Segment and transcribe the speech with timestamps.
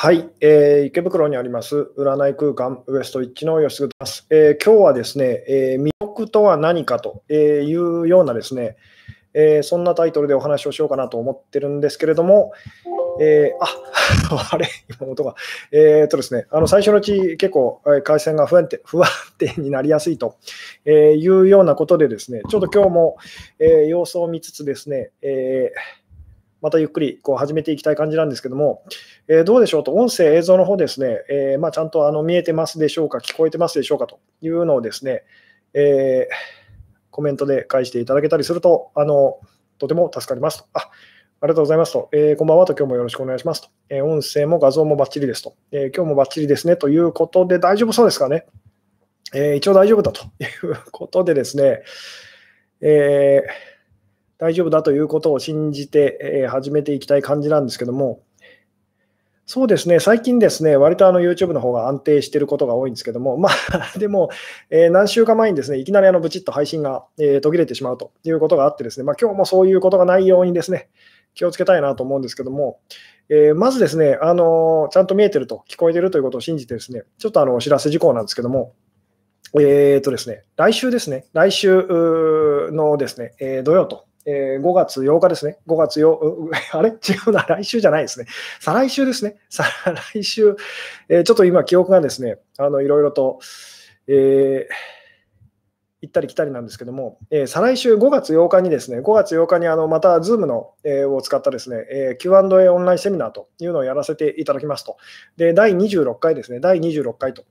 [0.00, 8.76] はい、えー、池袋にあります占い空間ウエスト1の吉嗣です、えー、今日はですね、えー、魅力とは何かというようなですね、
[9.34, 12.52] えー、そんなタイトルでお話をしようかなと思ってるんですけれども、
[13.20, 13.64] えー、
[14.30, 14.68] あ、 あれ、
[15.00, 15.34] 今音が、
[15.72, 20.36] えー、っとですね、あの最初のうち結構回線が不安定不安定になりやすいと
[20.86, 23.16] いうようなことでですね、ちょっと今日も、
[23.58, 26.07] え、様子を見つつですね、えー
[26.60, 28.82] またゆっくりこう始めていきたい感じなんですけども、
[29.28, 35.22] えー、どうでしょうと、音声、映像の方ですね、えー、まあ、ちゃんとあの見えてますでしょうか、聞こえてますでしょうかというのをですね、
[35.74, 36.34] えー、
[37.10, 39.38] コメントで返していただけたりすると、あの
[39.78, 40.64] とても助かりますと。
[40.72, 40.90] あ
[41.40, 48.44] ありがとうございますと、えー、こんばんはと、今日もよろしくお願いしますと、えー、音声も画像もバッチリですと、えー、今日もバッチリですねということで、大丈夫そうですかね。
[49.34, 51.82] え一応大丈夫だと いうことでですね、
[52.80, 53.77] えー
[54.38, 58.22] 大丈夫だということを信じて、え始めていきたい感じなんですけども、
[59.50, 63.52] そうですね、最近ですね、割とあの YouTube の方が安定していることが多いんですけども、まあ、
[63.98, 64.28] でも、
[64.68, 70.90] えー、何週間前にですね、いきなりあのブチッと配信が、えー、途切れてしまうということがあってですね、まあ、今日もそういうことがないようにですね、
[71.34, 72.80] 気をつけたいなと思うんですけども、
[73.30, 78.74] えー、まずですね、あのちゃんと見えてると、聞こえてるということを信じてですね、ちょっとあのお知らせ事項なんですけども、
[79.58, 81.86] えーとですね、来週ですね、来週
[82.70, 85.56] のですね、え土曜とえー、5月8日ですね。
[85.66, 86.90] 5月8、 あれ？
[86.92, 86.94] 違
[87.28, 88.26] うな、来週じゃないですね。
[88.60, 89.38] 再来週ですね。
[89.48, 89.66] 再
[90.12, 90.54] 来週、
[91.08, 93.38] えー、ちょっと今、記憶がですね、あのいろいろと、
[94.06, 94.74] えー、
[96.02, 104.98] 行ったり来たりなんですけども、えー、再来週5月8日にですね、5月8日にあのまた Zoom の、えー、を使ったですね、えー、Q&A オンラインセミナーというのをやらせていただきますと。
[105.38, 107.44] で、第26回ですね、第26回と。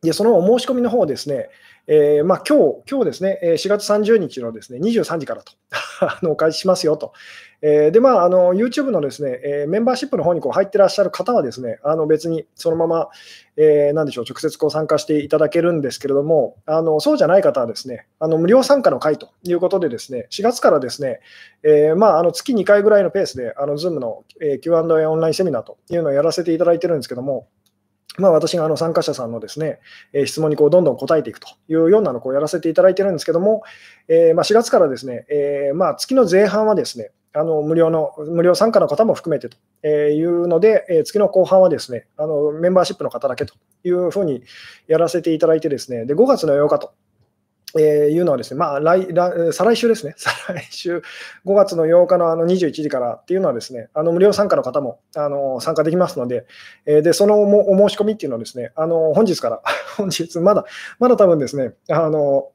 [0.00, 1.50] で、そのお申し込みの方ですね、
[1.86, 5.52] えー、まあ、今日、今日ですね、4月30日のですね、23時からと
[6.00, 7.12] あのお返ししますよと。
[7.60, 13.08] えー、で、まあ、あの、YouTube のですね、えー、メンバーシップの方にこう入ってらっしゃる方はですね、あの別にそのまま、
[13.56, 21.18] えー、なんでしょう、直接こう参加していただけるんですけれども、あのそうじゃない方はですね、あの無料参加の会ということでですね、4月からですね、
[21.64, 24.24] えー、まあ、あの月2回ぐらいのペースで、あの Zoom の
[24.62, 27.48] Q&A オンラインセミナーというのをやらせていただいてるんですけども、
[28.18, 29.78] まあ、私があの参加者さんのですね、
[30.12, 33.62] え質問にこうどんどん答えていくというようなのをやらせていただいてるんですけども、
[34.08, 44.42] えま、4月からですね、えまあ、月の前半はですね、あの無料の無料参加の方も含めてというので、え月の後半はですねあのメンバーシップの方だけというふうに
[44.86, 46.92] やらせていただいて、ですねで5月の8日と
[47.76, 51.02] えー、いうのはですね、まあ来来、再来週ですね、 再来週、
[51.44, 56.46] 5月の8日のあの21時からっていうのはですね、あの無料参加の方もあの参加できますので、
[56.86, 59.60] えー、でそのお申し込みっていうのはですね、あの本日から、
[59.98, 60.64] 本日、まだ、
[60.98, 62.48] まだ多分ですね、あの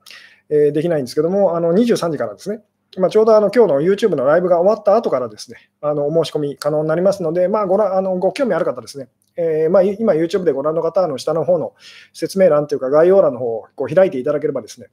[0.50, 2.62] えー、できないんですけども、あの23時からですね、
[2.98, 11.74] まあ、ちょうどあの今日の YouTube のライブが終わった後からですね、あのお申し込み可能になりますので、まあ、ごらあのご興味ある方ですね、えー、まあ、今 YouTube でご覧の方の下の方の
[12.14, 14.88] 説明欄というか概要欄の方をこう開いていただければですね、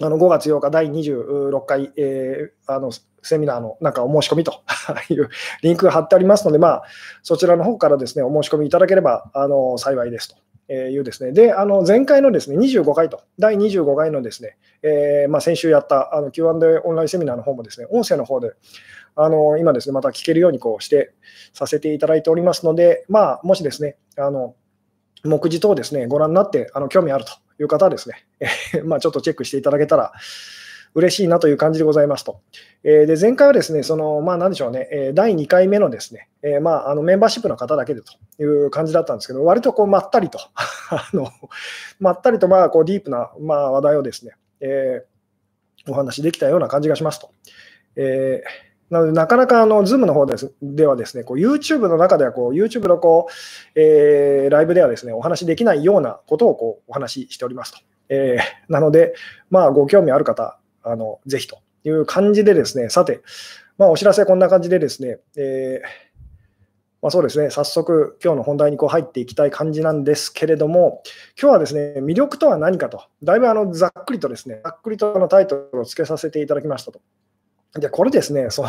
[0.00, 4.62] あの5月8日第26回、えー、あのセミナーのなんかお申し込みと
[5.10, 5.28] いう
[5.62, 6.84] リンクが貼ってありますので、まあ、
[7.22, 10.36] そちらの方からですねお申し込みいただければあの幸いですと。
[10.68, 16.48] えいうですね、で、あの前回のですね25回と、第25回のですね、えー、まあ、先週やったあの Q&A
[16.84, 18.52] オンラインセミナーの方もですね、音声の方で
[19.16, 21.14] あの今ですね、また聞けるようにこうして
[21.54, 24.54] させていただいておりますので、まあ、もしですね、あの
[25.24, 28.26] 目次等ですね、ご覧になってあの興味あるという方はですね、
[28.74, 30.12] えまあ、ちょっとチェックしていただけたら
[30.94, 32.40] 嬉しいなという感じでございますと。
[32.84, 40.38] えで前回はですね、そのまあ、なんでしょうね、え第2回目のですね、えまあ、あのメンバーシップの方だけでという感じだったんですけど、割とこうまったりと
[40.90, 41.28] あの、
[42.00, 47.30] まったりとまあこうディープなまあ話題をですね、えー、お話できたような感じがしますと。
[47.96, 57.78] えーなので、なかなかあの Zoom の方ですではですね、こう YouTube の中ではこう YouTube のこう、えー、ライブではですね、お話しできないようなことをこうお話ししておりますと。
[58.08, 59.14] えー、なので、
[59.50, 60.58] まあ、ご興味ある方、
[60.90, 63.20] あのぜひという感じでですね、さて、
[63.76, 66.08] まあ、お知らせこんな感じでですね、えー
[67.00, 71.02] まあ、そうですね、早速、今日の本題にこう入っていきたい感じなんですけれども、
[71.40, 77.00] 今日はですね、魅力とは何かと、だいぶあのざっくりとですね、ざっくりとのタイトルを付けさせていただきましたと。
[77.74, 78.68] で、これですね、その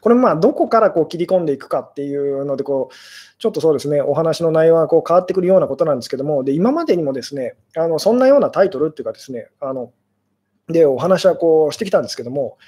[0.00, 2.94] これ、まあ、どこからこう切り込んでいくかっていうので、こう、
[3.38, 9.92] ちょっとそうですね、お話の内容がこう変わってくるようなことなんですけども、で、今までにもですね、あのそんなようなタイトルっていうかですね、あの、
[10.72, 12.58] で、お話はこうしてきたんですけども、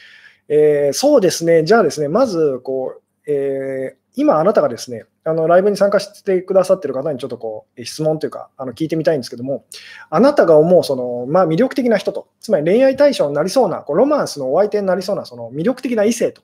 [0.48, 9.64] えー、そうですね、じゃあですね、まず、こう、えー、今あなたがですね、あのライブに参加してくださってる方にちょっとこう質問というかあの聞いてみたいんですけども、
[10.10, 16.42] あなたが思うその、まあ、魅力的な人と、つまり恋愛対象になりそうな、こうロマンスのお相手になりそうなその魅力的な異性と、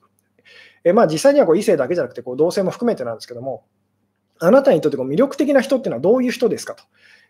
[0.83, 3.65] えまあ、実際にはこう異性だけじゃなくてこう同性も含めてなんですけども、
[4.39, 6.83] あなたにとってこう魅力的な人っていうのはどういう人ですかと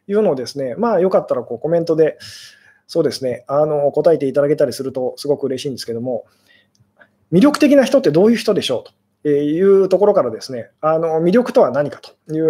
[0.07, 2.19] いうのをですね、まあよかったらこうコメントで、
[2.91, 6.25] そうですね、あの答えていただけたりするとすごく嬉しいんですけども、
[7.31, 8.83] 魅力的な人ってどういう人でしょ
[9.21, 9.23] う？
[9.23, 12.49] というところからですね、あの魅力とは何かという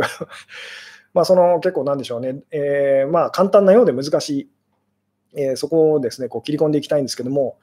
[1.14, 4.50] まあその結構なんでしょうね、えー、まあ簡単なようで難しい、
[5.42, 7.58] えー、そこをですね、こう切り込んでいきたいんですけども、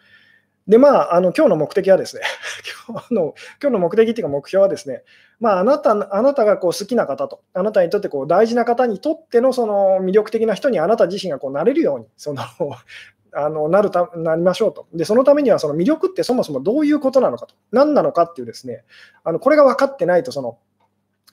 [0.69, 2.23] で、まあ、あの今日の目的はですね、
[2.89, 5.05] 今日の今日の目的っていうか目標はですね、
[5.39, 12.43] まあ、あなたあなたがこう好きな方と、あなたにとってこう大事な方にとってのその魅力的な人にあなた自身がこうなれるように、その
[13.33, 14.87] あのなるたなりましょうと。
[14.93, 18.85] で、そのためにはその魅力ってそもそもどういうことなのかと、何なのかっていうですね、
[19.23, 20.59] あのこれが分かってないと、その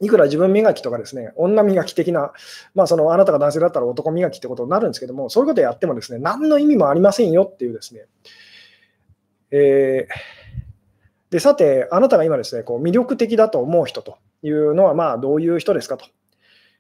[0.01, 2.33] いくら自分磨きとかですね、女磨き的な、
[2.75, 8.07] まあ、そのあなたが男性だったら男磨きってことになるんですけども、そういうことをやってもですね、何の意味もありませんよっていうですね、
[9.55, 16.07] えー、でさて、あなたが今ですね、こう魅力的だと思う人というのは、まあ、どういう人ですかと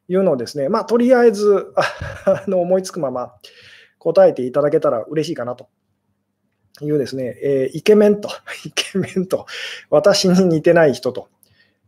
[0.09, 1.71] いうのをですね、まあ、とりあえず
[2.25, 3.35] あの思いつくまま、
[3.99, 5.69] 答えていただけたら嬉しいかなと
[6.81, 8.29] いうですね、えー、イケメンと、
[8.65, 9.45] イケメンと、
[9.91, 11.29] 私に似てない人と、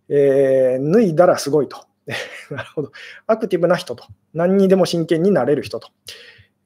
[0.07, 1.83] えー、脱いだらすごいと。
[2.51, 2.91] なるほど。
[3.25, 4.05] アクティブな人と。
[4.35, 5.89] 何にでも真剣になれる人と。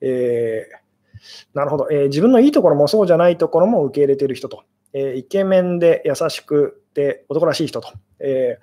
[0.01, 0.88] えー、
[1.53, 4.63] なるほど、えー、自分のいいところもそうじゃないところも受け入れてる人と。
[4.91, 7.93] えー、イケメンで優しくて男らしい人と。
[8.19, 8.57] え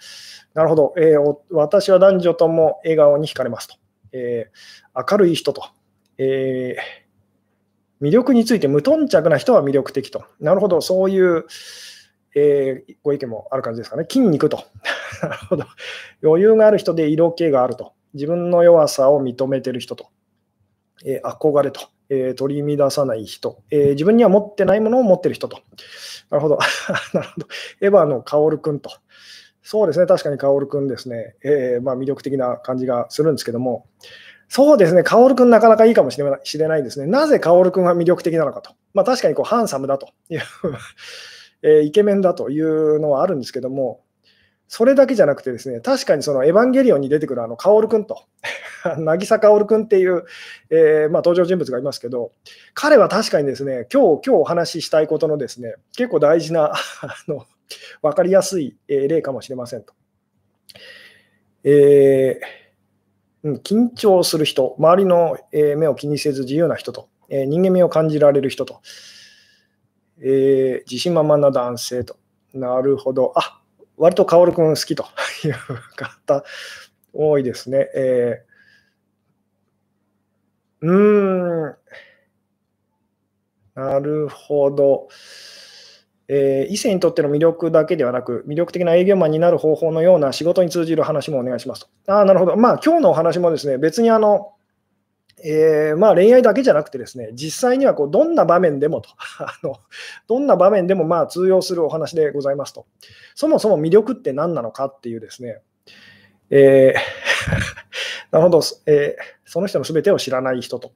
[0.54, 1.14] なるほど、え
[1.50, 3.76] 私は男女とも笑顔に惹かれますと。
[4.12, 4.50] え
[4.94, 5.68] 明るい人と。
[6.18, 10.24] えー、魅力について無頓着な人は魅力的と。
[10.40, 11.46] なるほど、そういう、
[12.34, 14.06] えー、ご意見もある感じですかね。
[14.08, 14.64] 筋肉と。
[15.22, 15.64] なるほど。
[16.22, 17.92] 余裕がある人で色気があると。
[18.14, 20.08] 自分の弱さを認めてる人と。
[21.04, 21.80] えー、憧れと。
[22.08, 25.60] えー、取り乱さない人、えー、自分には持ってないものを持ってる人と。
[26.30, 26.58] なるほど。
[27.14, 27.46] なるほど。
[27.80, 28.90] エヴァの薫君と。
[29.62, 30.06] そうですね。
[30.06, 31.34] 確かに薫君ですね。
[31.42, 33.86] えー、まあ、魅力的な感じがするんですけども、
[34.48, 36.24] そうですね、薫君なかなかいいかもしれ
[36.68, 37.06] ないですね。
[37.06, 38.72] なぜ薫君が魅力的なのかと。
[38.94, 40.40] まあ、確かにこうハンサムだという
[41.62, 44.02] えー、イケメンだというのはあるんですけども、
[44.68, 48.24] それだけじゃなくてですね、確かにそのエヴァンゲリオンに出てくるあの薫君と、
[48.98, 50.24] 渚薫君っていう、
[50.70, 52.32] えー、まあ、登場人物がいますけど、
[52.74, 57.46] 彼は確かにですね、今日今日お話ししたいことのですね、結構大事な、 あの
[58.02, 59.94] 分かりやすい例かもしれませんと。
[61.62, 68.80] えーうん、緊張する人、周りの目を気にせず自由な人と、えー、人間味を感じられる人と、
[70.20, 72.16] えー、自信満々な男性と。
[72.54, 73.32] なるほど。
[73.36, 73.60] あ
[73.96, 75.06] 割と薫君好きと
[75.44, 75.54] いう
[75.96, 76.44] 方
[77.12, 77.88] 多いですね。
[77.94, 81.76] えー、うーん。
[83.74, 85.08] なるほど。
[86.28, 92.12] えー、異性にとっての魅力だけではなく、魅力的な営業マンになる方法のような仕事に通じる話もお願いしますと。
[92.12, 92.56] あなるほど。
[92.56, 94.55] まあ、今日のお話もですね、別にあの、
[95.48, 99.76] えー、まあ、恋愛だけじゃなくてですね、実際にはこうどんな場面でもと あの、
[100.26, 102.86] どんな場面でもまあ通用するお話でございますと。
[103.36, 105.62] そもそも魅力って何なのかっていうですね、
[106.50, 107.00] えー
[108.32, 110.92] なるほど、えー、その人の全てを知らない人と。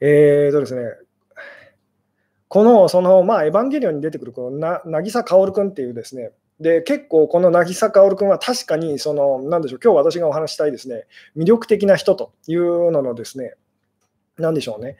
[0.00, 0.82] えーとですね、
[2.48, 13.54] この、その、まあ、エヴァンゲリオンに出てくる、このな、渚薫君っていうですね、で、結構この渚薫君は確かに、その、何でしょう、今日私がお話したいですね、魅力的な人というののですね、
[14.36, 14.98] 何でしょうね、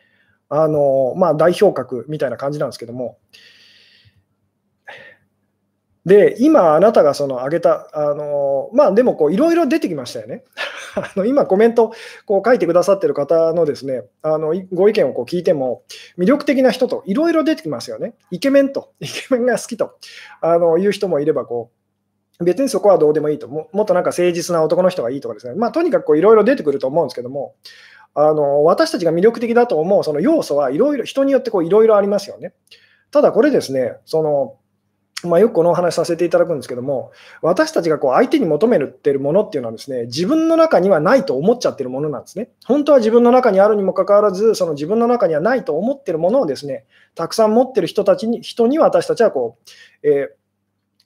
[0.48, 3.18] あの、まあ、代表格みたいな感じなんですけども、
[6.06, 10.44] で、今、あなたがその挙げた、あのまあ、でもいろいろ出てきましたよね。
[10.96, 11.92] あの今、コメント
[12.26, 15.82] こう書いてくださってる方のですねあのご意見をこう聞いても、
[16.18, 18.14] 魅力的な人といろいろ出てきますよね。
[18.30, 19.92] イケメンと、 イケメンが好きと
[20.40, 21.70] あのいう人もいればこ
[22.40, 27.54] う、別にそこはどうでもいいと、ももっとなんか誠実な男の人がいいとかですね、まあ、とにかくいろいろ出てくると思うんですけども、
[28.14, 32.52] あの私たちが魅力的だと思うその要素はいろいろ、人によっていろいろありますよね。
[33.10, 34.56] ただこれですね、その
[35.24, 37.12] まあ、よくこのお話させていただくんですけども、
[37.42, 42.48] 私たちがこう相手に求めるっているものっていうのはですね、自分の中にはないと思っちゃってるものなんですね。
[42.64, 49.58] 本当は自分の中にあるにもかかわらず、その自分の中にはないと思ってるものをですね、たくさん持ってる人たちに、人に私たちはこ
[50.02, 50.34] う、え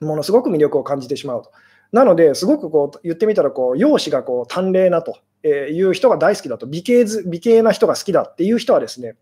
[0.00, 1.50] ー、ものすごく魅力を感じてしまうと。
[1.94, 9.14] なので、すごくこう言ってみたらこう、容姿がこう淡麗なという人が大好きだと、美形美形な人が好きだっていう人はですね、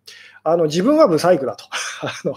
[0.43, 1.67] あの自分はブサイクだと。
[2.01, 2.35] あの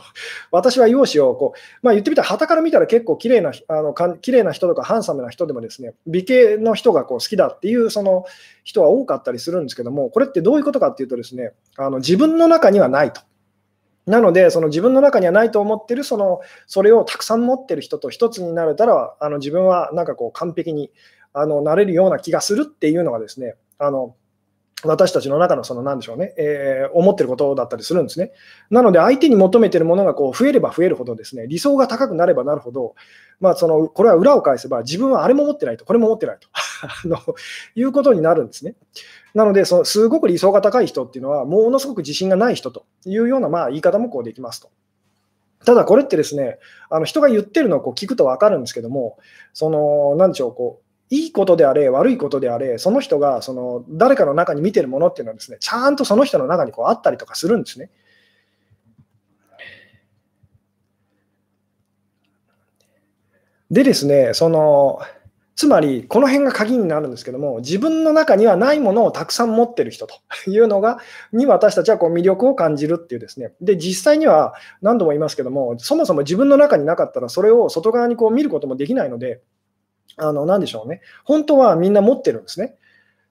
[0.52, 8.26] 私は容姿をこう、まあ、言ってみたら、はたから見たら結構綺麗なあのか綺麗な人とかハンサムな人でもですね、美形の人がこう好きだっていうその
[8.66, 13.22] 人は多かったりするんですけども、これってどういうことかっていうとですね、あの自分の中にはないと。
[14.06, 20.92] なので、その自分の中にはないと思ってるその、それをたくさん持ってる人と一つになれたら、あの自分はなんかこう完璧に
[21.34, 24.16] あのなれるような気がするっていうのがですね、あの
[24.86, 28.32] 私たちの中のその何でしょうね、えー、思ってることだったりするんですね。
[28.70, 32.96] なので、相手に求めてるものがこう増えれば増えるほど、ですね理想が高くなればなるほど、
[33.40, 37.20] まあ、そのこれは裏を返せば、自分はあれも持ってないと、これも持ってないと あの
[37.76, 38.76] いうことになるんですね。
[39.34, 44.70] なので、そのすごく理想が高い人っていうのは、ものすごく自信がない人というようなまあ言い方もこうできますと。
[45.66, 49.18] ただこれってですね、あの人が言ってるのをこう聞くと分かるんですけども、
[49.54, 57.90] その、なんでしょう、こう、いいことであれ、悪いことであれ、その人がその誰かの中に見てるものっていうのはですね、ちゃんとその人の中にこうあったりとかするんですね。
[63.72, 65.00] でですね、その、
[65.56, 70.16] つまり、この辺が鍵になるんですけども、自分の中にはないものをたくさん持ってる人と
[70.48, 71.00] いうのが、
[71.32, 73.54] に私たちはこう魅力を感じるっていうですね。
[73.62, 79.42] で、実際には何度も言いますけども、そもそも自分の中になかったら、それを外側にこう見ることもできないので、
[80.18, 81.02] あの、なでしょうね。
[81.24, 82.76] 本当はみんな持ってるんですね。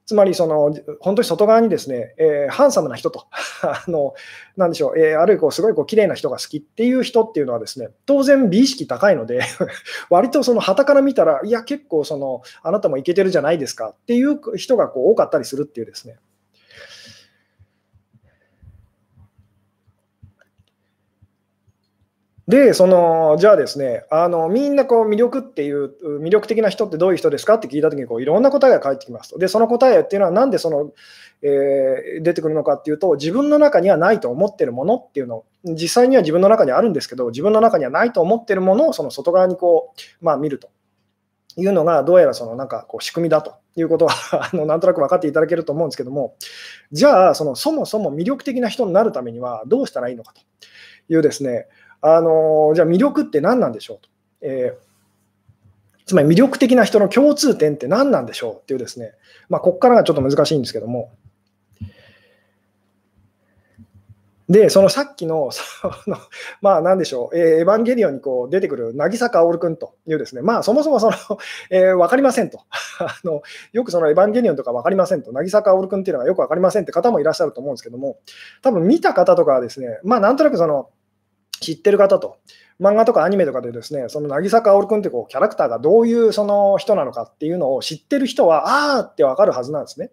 [0.05, 3.25] つまり、その、本当に外側にですね、えー、ハンサムな人と、
[3.63, 4.13] あの、
[4.55, 9.41] なでしょう、えー、あるいはこう、すごいこう、綺麗な人が好きっていう人っていうのはですね、当然美意識高いので
[10.11, 16.17] 割とその、旗から見たら、いや、結構その、あなたもイケてるじゃないですかっていう人がこう多かったりするっていうですね、
[22.47, 29.39] で、その、じゃあですね、あの、みんなこう魅力っていう、魅力的な人ってどういう人ですかって聞いたときにこう、いろんな答えが返ってきますと。
[29.39, 30.91] で、その答えっていうのはなんでその、
[31.41, 35.37] えー、出てくるのかっていうと、自分の中にはないと思ってるものっていうの。
[35.37, 40.69] を、実際には自分の中にあるんですけど、自分の中にはないと思ってるものをその外側にこう、まあ見ると。
[41.57, 43.55] いうのが、どうやらそのなんかこう仕組みだと。
[43.77, 44.13] いうことは
[44.53, 46.35] あの、なんとなく分かっていただけると思うんですけども、
[46.93, 50.41] じゃあ、そのそもそも魅力的な人になるためにはどうしたらいいのかと。
[51.07, 51.67] いうですね、
[52.07, 54.09] あのじゃあ魅力って何なんでしょうと。
[54.41, 59.13] えー、つまり魅力的な人の共通点って何なんでしょうっていうですね、
[59.49, 61.11] まあ、ここからがちょっと難しいんですけども、
[64.47, 66.17] で、そのさっきの、 その
[66.61, 71.13] まあ、なんでしょう、えー、エヴァンゲリオンにこう出てくる渚薫君というですね、まあ、そもそもその、
[71.71, 72.59] えー、分かりませんと。
[72.99, 73.41] あの、
[73.73, 78.19] よくそのエヴァンゲリオンとか分かりませんと、渚薫君っていうのがよく分かりませんって方もいらっしゃると思うんですけども、
[78.61, 80.89] 多分見た方とかはですね、まあ、なんとなくその、
[81.65, 82.37] 知ってる方と、
[82.79, 90.11] 漫画とかアニメとかでですね、その渚薫君ってこうキャラクターがどういうその人なのかっていうのを知ってる人は、あーってわかるはずなんですね。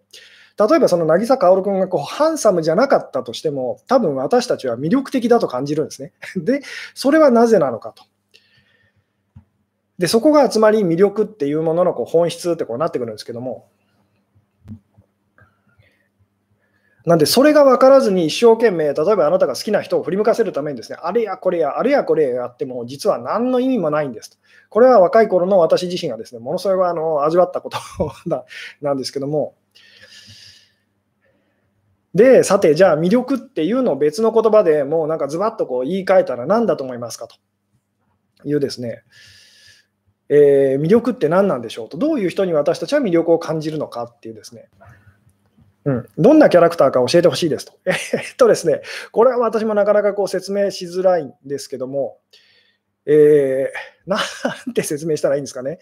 [0.57, 6.13] 例えばその渚薫君がこうハンサムじゃなかったとしても、多分私たちは魅力的だと感じるんですね。
[6.37, 6.61] で、
[6.93, 8.03] それはなぜなのかと。
[9.97, 13.69] で、そこがつまり魅力っていうもののこう本質ってこうなってくるんですけども、
[17.05, 24.37] なんで、それが分からずに一生懸命、例えばあなたが好きな人を振り向かせるためにですね、あれやこれや、あれやこれやっても、実は何の意味もないんですと。
[24.69, 27.77] これは若い頃の私自身がですね、ものすごいあの味わったこと
[28.81, 29.55] なんですけども。
[32.13, 37.35] で、さて、じゃあ魅力っていうのを別の言葉でもうなんかズバッとこう言い換えたら何だと思いますかと
[38.45, 39.03] いうですね、
[40.29, 44.69] えー、魅力って何なんでしょうと、どういう人に私たちは魅力を感じるのかっていうですね、
[45.85, 47.73] うん、どんなキャラクターか教えてほしいですと。
[47.85, 47.95] えっ
[48.37, 52.19] とですね、これは私もなかなかこう説明しづらいんですけども、
[53.05, 54.17] えー、 な
[54.69, 55.79] んて説明したらいいんですかね。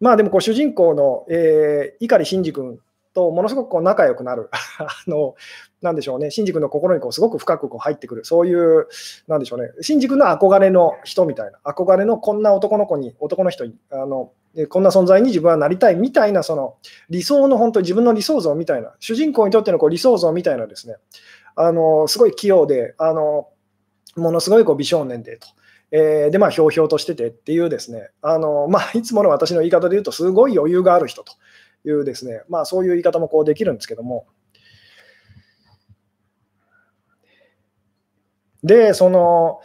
[0.00, 2.80] まあでもこう主人公の、えー、碇シンジ君
[3.16, 4.50] とものすごくこう仲良くなる。
[4.78, 5.34] あの、
[5.80, 8.88] なんでしょうね、シンジ君の心にこうすごく深くこう入ってくる、そういう、
[9.26, 14.32] なんでしょうね、シンジ君の憧れの人みたいな、憧れのこんな男の子に、男の人に、あの
[14.70, 16.76] こんな存在に自分はなりたいみたいな、その
[17.08, 20.96] 理想の本当自分の理想像みたいな、主人公にとってのこう理想像みたいなですね、
[21.54, 23.48] あのすごい器用で、あの
[24.16, 25.48] ものすごいこう美少年でと。
[25.92, 31.34] えー、で、まあ、ひょうひょうとしててっていうですね、あのまあ、いつもの私の言い方で言うと、すごい余裕がある人と。
[31.86, 34.26] いうですね、まあ、そういう言い方もこうできるんですけども、
[38.62, 39.60] で、その、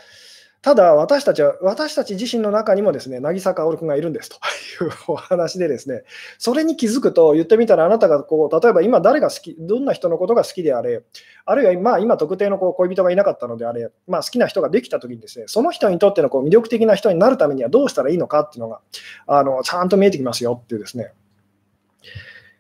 [0.62, 4.38] ただ私たちは、私たち自身の中にもですね、渚薫君がいるんですと。
[4.84, 6.04] いうお話でですね、
[6.38, 11.04] それに気づくと言ってみたら、あなたがこう、例えば今誰が好き、どんな人のことが好きであれ、
[11.46, 18.82] あるいはまあ今特定のこう恋人がいなかったのであれ、まあ、好きな人ができたときにですね、その人にとってのこう魅力的な人になるためにはどうしたらいいのかっていうのが、
[19.28, 21.14] あのちゃんと見えてきますよっていうですね。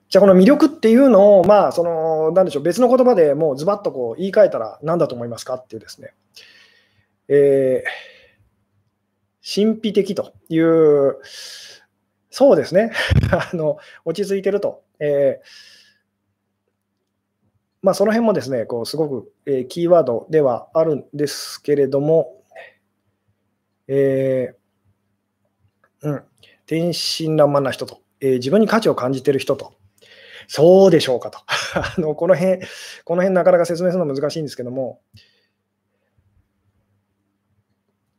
[0.10, 6.14] じゃあこの魅力っていうのを、まあ、その、なんでしょう、別の言葉でもうズバッとこう言い換えたら何だと思いますかっていうですね。
[7.30, 11.18] えー、神秘的という、
[12.30, 12.92] そうですね、
[13.32, 15.42] あの落ち着いてると、え
[17.82, 22.44] まあ、その辺もですね、こうすごく、えー、キーワードではあるんですけれども、
[23.88, 26.24] えー、うん、
[26.68, 29.74] 天真爛漫な人と、えー、自分に価値を感じてる人と、
[30.48, 31.40] そうでしょうかと。
[31.76, 32.62] あのこの辺、
[33.04, 35.02] この辺なかなか説明するの難しいんですけども、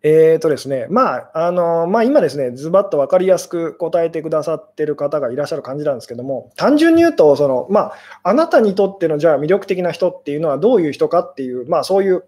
[0.04, 7.94] えーとですね、まああのまあ、今ですね、ズバッと分かりやすく答えてくださってる方がいらっしゃる感じなんですけども、単純に言うと、そのまあ、
[8.25, 12.25] あなたにとってのじゃあ魅力的な人っていうのはどういう人かっていう、まあ、そういう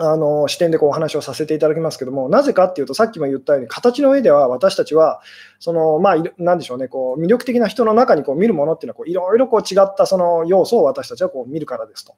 [0.00, 5.20] あの視点でこうお話をさせていただきますけども、なぜかっていうと、さっきも言ったように、形の上では私たちは、
[5.58, 12.14] そのまあ、なんでしょうね、こう魅力的な人の中にこう見るものっていうのはこう、いろいろこう違ったその要素を私たちはこう見るからですと。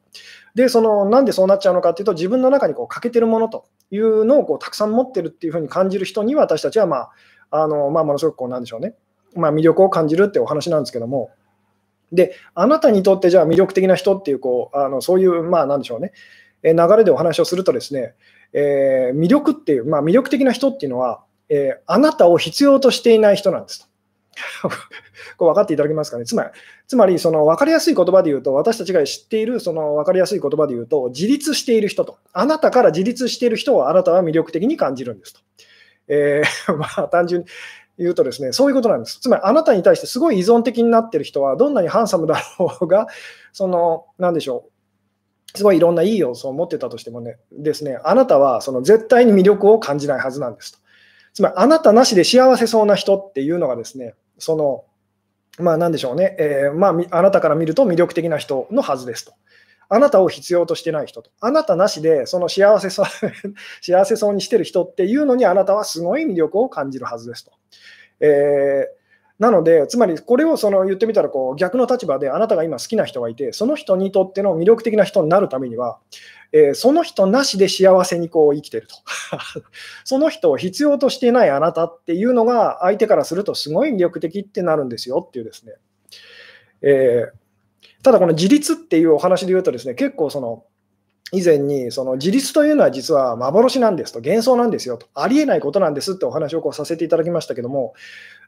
[0.54, 8.94] で、そのなんでそうなっちゃうのかっていうと、自分の中にこう欠けてるものというのをこうたくさん持ってるっていうふうに感じる人に、私たちは、まああのまあ、ものすごくこうなんでしょうね、
[9.34, 11.30] まあ、魅力を感じるってお話なんですけども。
[12.12, 16.12] で、あなたにとってじゃあ魅力的な人っていうこうあのそういう、まあ、なんでしょうね、
[16.62, 18.14] 流れでお話をするとですね、
[18.52, 23.90] えー、魅力っていう、まあ、魅力的な人っていうのは、えー、あなたを必要としていない人なんですと。
[25.36, 26.24] これ分かっていただけますかね？
[26.24, 26.50] つまり、
[26.86, 35.40] つまりその分かりやすい言葉で言うと、私たちが知っているその分かりやすい言葉で言うと、自立している人と、あなたから自立している人をあなたは魅力的に感じるんですと。
[36.08, 37.48] えー、 まあ、単純に
[37.98, 39.20] 言うとですね、そういうことなんです。
[39.20, 43.06] つまり、あなたに対してすごい依存的になっている人は、どんなにハンサムだろうが、
[43.52, 44.70] その、なんでしょう、
[45.54, 50.78] すごいいろんないい要素を持ってたとしてもね、ですね、あなたはその絶対に魅力を感じないはずなんですと。
[51.33, 54.85] つまり、あなたなしで幸せそうな人っていうのがですね、その、
[55.59, 59.33] まあなんでしょうね、えー、まあ、あなたから見ると魅力的な人のはずですと。
[59.92, 61.30] あなたを必要としてない人と。
[61.40, 63.07] あなたなしでその幸せそう
[63.83, 67.50] 幸せそうにしてる人っていうのにあなたはすごい魅力を感じるはずですと。
[68.21, 69.00] えー
[69.40, 75.99] なので、つまりこれをその言ってみたらこう逆の立場であなたが今好きな人がいて、その人にとっての魅力的な人になるためには、
[76.52, 78.97] えー、その人なしで幸せにこう生きてると。
[80.04, 85.73] その人を必要としていないあなたっていうのが相手からするとすごい魅力的ってなるんですよっていうですね。
[86.82, 90.64] えー、ただこの自立っていうお話で言うとですね、結構その
[91.32, 97.95] 以前にその自立というのは実は幻なんですと、幻想なんですよと、ありえないことなんですってお話をこうさせていただきましたけども、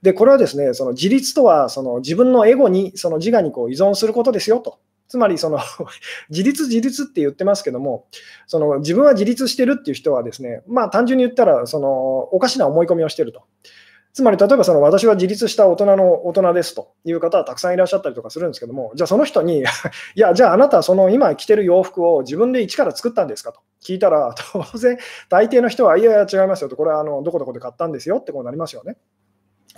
[0.03, 4.79] でこれはですねその自立とはその自分のエゴに、その自我にこう依存することですよと。
[5.09, 5.59] つまりその
[6.31, 8.07] 自立、自立って言ってますけども、
[8.47, 11.89] その自分は自立してるっていう人はですね、まあ単純に言ったらその
[12.33, 13.43] おかしな思い込みをしてると。
[14.13, 19.61] つまり、例えばその私は自立した大人の大人ですという方はたくさんいらっしゃったりとかするんですけども、じゃあその人に、
[20.15, 24.99] いや、じゃああなたはその今着てる洋服を自分で一から作ったんですかと聞いたら、 当然、
[25.31, 28.99] 大抵の人は、いやいや、違いますよと、これはあのどこどこで買ったんですよってこうなりますよね。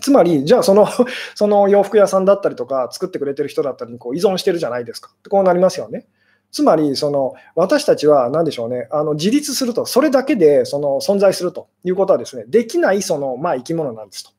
[0.01, 0.89] つまり、じゃあその
[1.37, 6.07] その洋服屋さんだったりとか、作ってくれてる人だったりにこう依存してるじゃないですかってこうなりますよね。
[6.55, 14.31] つまりその私たちは何でしょうねあの自立すると、それだけでその存在するということはですねできないその、まあ、生き物なんですと。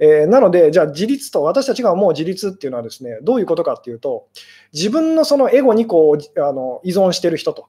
[0.00, 4.26] えー、なので、じゃあ自立と、私たちが思う自立っていうのはですね、どういうことかっていうと、
[4.74, 7.68] 自分のそのエゴにこうあの依存してる人と、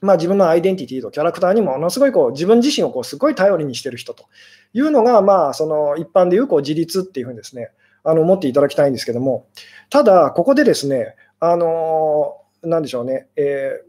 [0.00, 4.24] まあ、自分のアイデンティティとキャラクターにものすごいこう自分自身をこうすごい頼りにしてる人と
[4.72, 7.70] いうのが、まあ、その一般でいうこう自立っていうふうにですね、
[8.02, 9.46] あの思っていただきたいんですけども、
[9.90, 13.80] ただ、ここでですね、あのなんでしょうね、え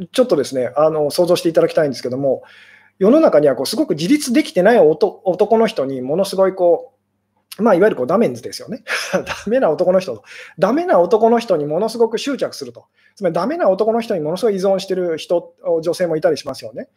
[0.00, 2.42] ー、ちょっとですね、あの想像していただきたいんですけども、
[2.98, 6.94] 世の中にはこうすごく自立できてない男の人にものすごいこ
[7.58, 8.82] う、まあ、いわゆるこうダメンズですよね。
[9.12, 10.24] ダメな男の人と。
[10.58, 12.86] ダメな男の人にものすごく執着すると。
[13.14, 16.88] つまりダメな男の人にものすごい依存してる人、女性もいたりしますよね。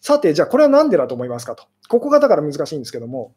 [0.00, 1.64] さて、じゃあこれは何でだと思いますかと。
[1.88, 3.34] ここがだから難しいんですけども、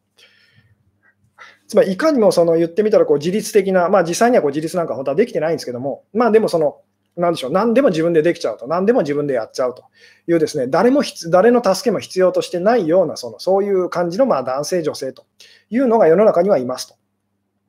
[1.73, 6.81] つまりいかにもその言ってみたらこう自律的な、まあ実際にはこう自立なんか本当はできてないんですけども、まあでもその、
[7.17, 9.83] なんでしょう、何でも自分でできちゃうと、何でも自分でやっちゃうと
[10.27, 15.25] いうですね、誰も誰の助けも必要としてないような、そのそういう感じのまあ男性、女性と
[15.71, 16.95] いうのが世の中にはいますと。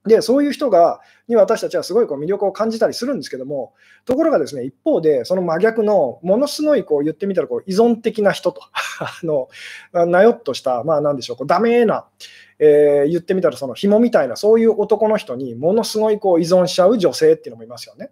[0.07, 3.73] で、そういう人が、に私たちはすごいこう魅力を感じたりするんですけども、
[4.05, 8.61] ところがですね、一方で、その真逆の、ものすごいこう言ってみたらこう依存的な人と、
[9.01, 9.49] あの、
[10.07, 12.07] なよっとした、まあなんでしょう、こうダメな、
[12.59, 18.11] えー、言ってみたらその紐みたいな、そういう男の人にものすごいこう依存しちゃう女性っていうのもいますよね。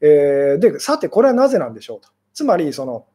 [0.00, 2.08] えー、で、さて、これはなぜなんでしょうと。
[2.32, 3.06] つまり、その、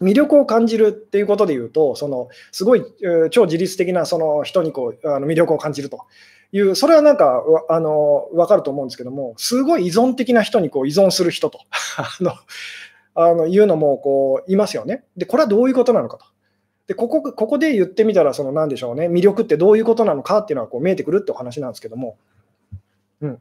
[0.00, 2.84] 魅力を感じるっていうことで言うと、そのすごい、
[3.30, 6.06] 超自律的なその人にこうあの魅力を感じると
[6.52, 11.60] いう、それはなんかあの分かると思うんですけども、すごい依存的な人にこう依存する人と
[11.96, 12.32] あの
[13.14, 15.04] あのいうのもこういますよね。
[15.16, 16.26] で、これはどういうことなのかと。
[16.86, 22.16] でここここで言ってみたら、その何でしょうね、魅力ってどういうことなのかっていうのはこう見えてくるってお話なんですけども。
[23.20, 23.40] うん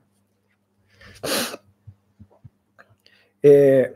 [3.44, 3.94] え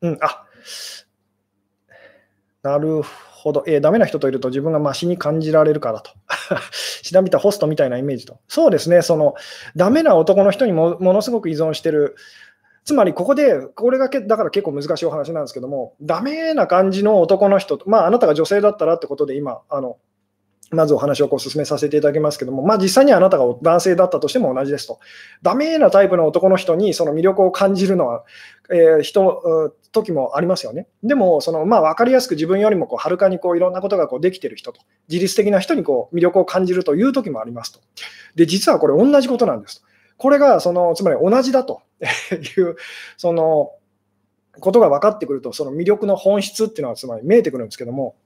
[0.00, 0.44] ー、うん、あ
[2.62, 6.12] なるほど、えー、ダメな人といると自分がマシに感じられるからと。
[7.02, 8.38] しなびたホストみたいなイメージと。
[8.46, 9.34] そうですね、その
[9.74, 12.14] ダメな男の人にもものすごく依存してる。
[12.84, 19.98] つまりここで、これがけだから結構難しいお話なんですけども、ダメな感じの男の人と、まあ、あなたが女性だったらってことで今、あの
[20.72, 25.00] まずお話をこう進めさせていただきますけども、まあ、実際にあなたが男性だったとしても同じですと。
[25.42, 28.24] ダメなタイプの男の人にその魅力を感じるのは、
[28.70, 30.88] えー、人、時もありますよね。
[31.02, 37.80] でも、そのまあ、分かりやすく自分よりもこうはるかにこういろんなことがこうできてる人と、自律的な人にこう魅力を感じるという時もありますと。
[38.34, 39.86] で、実はこれ同じことなんですと。
[40.16, 41.82] これがその、つまり同じだと
[42.58, 42.76] いう、
[43.16, 43.72] その、
[44.60, 48.16] ことが分かってくると、その魅力の本質っていうのはつまり見えてくるんですけども、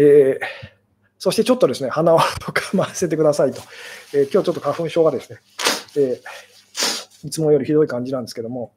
[0.00, 0.46] えー、
[1.18, 2.24] そしてちょっとですね、鼻をか
[2.72, 3.60] ませてくださいと。
[4.14, 5.40] えー、今日ちょっと花粉症がですね、
[5.96, 8.72] えー、いつもよりひどい感じなんですけども、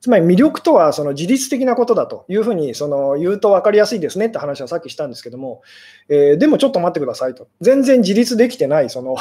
[0.00, 5.62] つまり魅力とはその自律的なことだというふうにその言うと分かりやすいですねって話はさっきしたんですけども、
[6.08, 9.16] えー、でもちょっと待ってくださいと、全然自立できてないその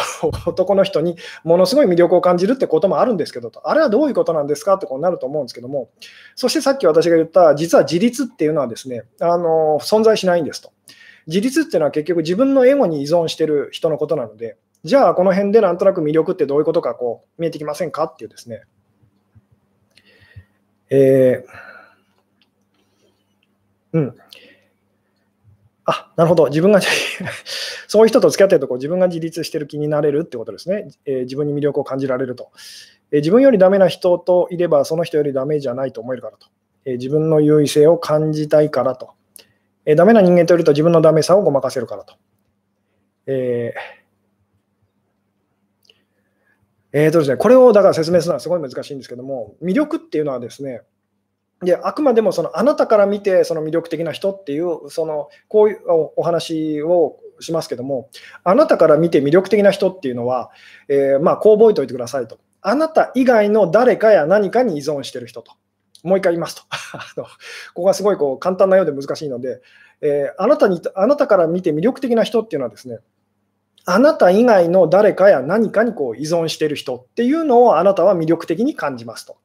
[0.45, 5.89] 男の人にものすごい魅力を感じるってこともあるんですけどと、あれはどういうことなんですかってこうなると思うんですけども、
[6.35, 10.71] そしてさっき私が言った、実は自立っていうのはですね、あの存在しないんですと。
[11.25, 18.63] 自立っていうのは結局自分のエゴに依存してる人のことなので、じゃあこの辺でなんとなく魅力ってどういうことかこう見えてきませんかっていうですね。
[20.89, 24.15] えー、うん。
[25.85, 26.47] あ、なるほど。
[26.47, 26.81] 自分が
[27.87, 30.89] そういう人と付き合ってるとこ自分が自立してる気になれるってことですね。
[31.05, 32.51] えー、自分に魅力を感じられると、
[33.11, 36.47] えー、自分よりダメな人といれば、その人よりダメじゃないと思えるからと。
[36.85, 39.11] え自分の優位性を感じたいからと。
[39.85, 42.15] えダメな人間といると自分のダメさをごまかせるからと。
[43.25, 43.96] えー
[46.93, 50.81] えーとですね、これをだから説明するのはすごい難しいんですけども、魅力っていうのはですね、
[51.61, 55.79] であくまでもそのあなたから見てその魅力的な人っていうそのこういう
[56.15, 58.09] お話をしますけども
[58.43, 60.51] あなたから見て魅力的な人っていうのは、
[60.87, 62.39] えー、まあこう覚えておいてくださいと。
[62.61, 65.53] あなた以外の誰かや何かに依存してる人と。
[66.03, 66.63] もう一回言いますと。
[67.23, 67.27] こ
[67.75, 69.61] こがすごいこう簡単なようで難しいので、
[70.01, 72.99] えー、あなたにあなたから見て魅力的な人っていうのはですね
[73.89, 79.37] あなた以外の誰かや何かにこう依存している人っていうのをあなたは魅力的に感じますと。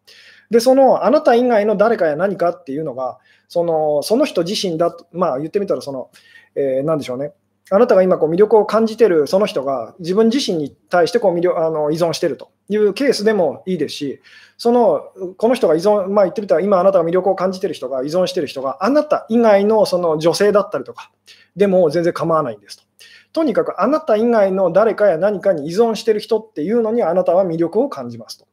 [0.50, 6.10] で、そのあなた以外の誰かや何かっていうのが、そのその人自身だと、まあ言ってみたらその、
[6.56, 7.32] えー、何でしょうね。
[7.70, 14.20] あなたが今こう魅力を感じてるその人が自分自身に対してこう魅力あの依存してるというケースでもいいですし、
[14.58, 15.02] その
[15.36, 21.12] この人が依存、まあ、言ってみたら今あなたが魅力を感じてる人が依存してる人があなた以外のその女性だったりとか
[21.54, 22.91] でも全然構わないんですと。
[23.32, 28.46] とにかくあなた以外の誰かや何かに依存している人っていうのにあなたは魅力を感じますと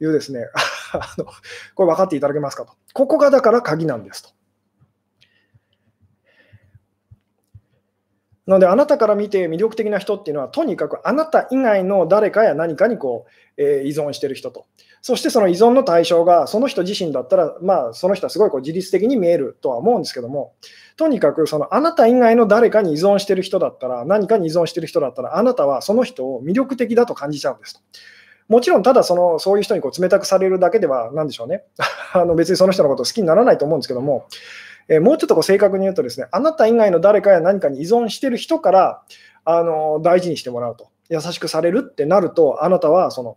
[0.00, 0.46] いうですね、
[0.92, 1.26] あの
[1.74, 2.72] これ分かっていただけますかと。
[2.92, 4.30] ここがだから鍵なんですと。
[8.46, 14.66] なので、あなたから見て魅力的な人っていうのは、とにかくあなた以外の誰かや何かにこう、えー、依存している人と。
[15.00, 20.52] そしてその依存の対象が、その人自身だったら、まあ、その人はすごいこう自律的に見えるとは思うんですけども、
[20.96, 27.82] とにかくそのあなた以外の誰かに依存してる人だったら、何かに依存してる人だったら、あなたはその人を魅力的だと感じちゃうんです。
[28.48, 31.64] もちろん、ただそのそういう人にこう冷たくされるだけでは、なんでしょうね
[32.12, 34.26] あの別にその人のこと好きにならないと思うんですけども、
[34.88, 39.02] えー、もうちょっとこう正確に言うとですね、あなた以外の誰かや何かに依存してる人から
[39.44, 43.36] あの大事にしてもらうと、優しくされるってなると、あなたはその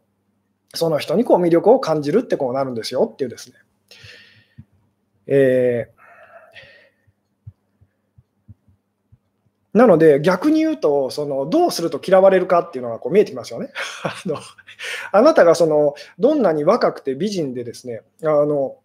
[0.76, 3.56] その人にこう魅力を感じるってこうなるんですよっていうですね。
[5.26, 5.97] えー
[9.78, 13.70] なので、逆に言うと、そのどうすると嫌われるかっていうのがこう見えてきますよね。
[14.04, 14.38] あの
[15.12, 18.78] あなたがそのどんなに若くて美人でですね、あの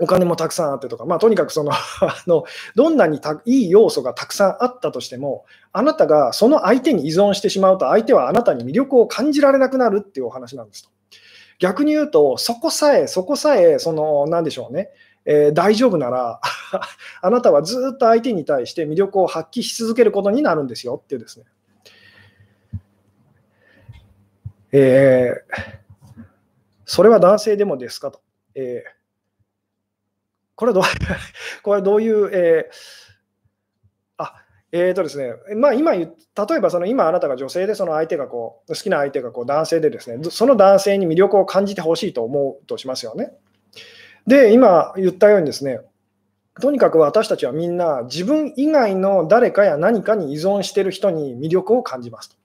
[0.00, 1.78] お金もたくさんあってとか、まあ、とにかくその あ
[2.26, 10.90] のどんなにたいい要素がたくさんあったとしても、あなたがその相手に依存してしまうと、相手はあなたに魅力を感じられなくなるっていうお話なんですと。
[11.58, 14.90] 逆に言うと、そこさえ、そこさえ、その、なんでしょうね、
[15.24, 16.40] えー、大丈夫なら
[17.22, 21.46] あなたはずっと相手に対して魅力を発揮し続けることになるんですよっていうですね。
[24.72, 26.24] えー、
[26.84, 28.20] それは男性でもですかと。
[28.54, 29.04] えー
[30.56, 30.82] これどう
[31.62, 32.74] これどういう、えー、
[34.18, 34.34] あ、
[34.72, 36.06] えーとですね、まあ、今例
[36.56, 43.32] えばその今あなたが女性でその相手がこう好きな相手がこう男性でですね、その男性に魅力を感じてほしいと思うとしますよね。
[44.26, 45.80] で、今言ったようにですね、
[46.60, 52.36] とにかく私たちはみんな自分以外の誰かや何かに依存している人に魅力を感じますと。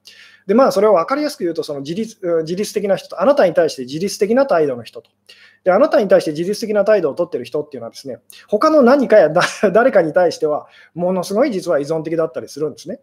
[0.48, 5.12] で、まあ、それを分かりやすく言うと、その自律自律的な人と、あなたに対して自律的な態度の人と。
[5.63, 9.32] で、あなたに対して自律的な態度を取っている人っていうのはですね、他の何かや
[9.72, 13.00] 誰かに対しては、ものすごい実は依存的だったりするんですね。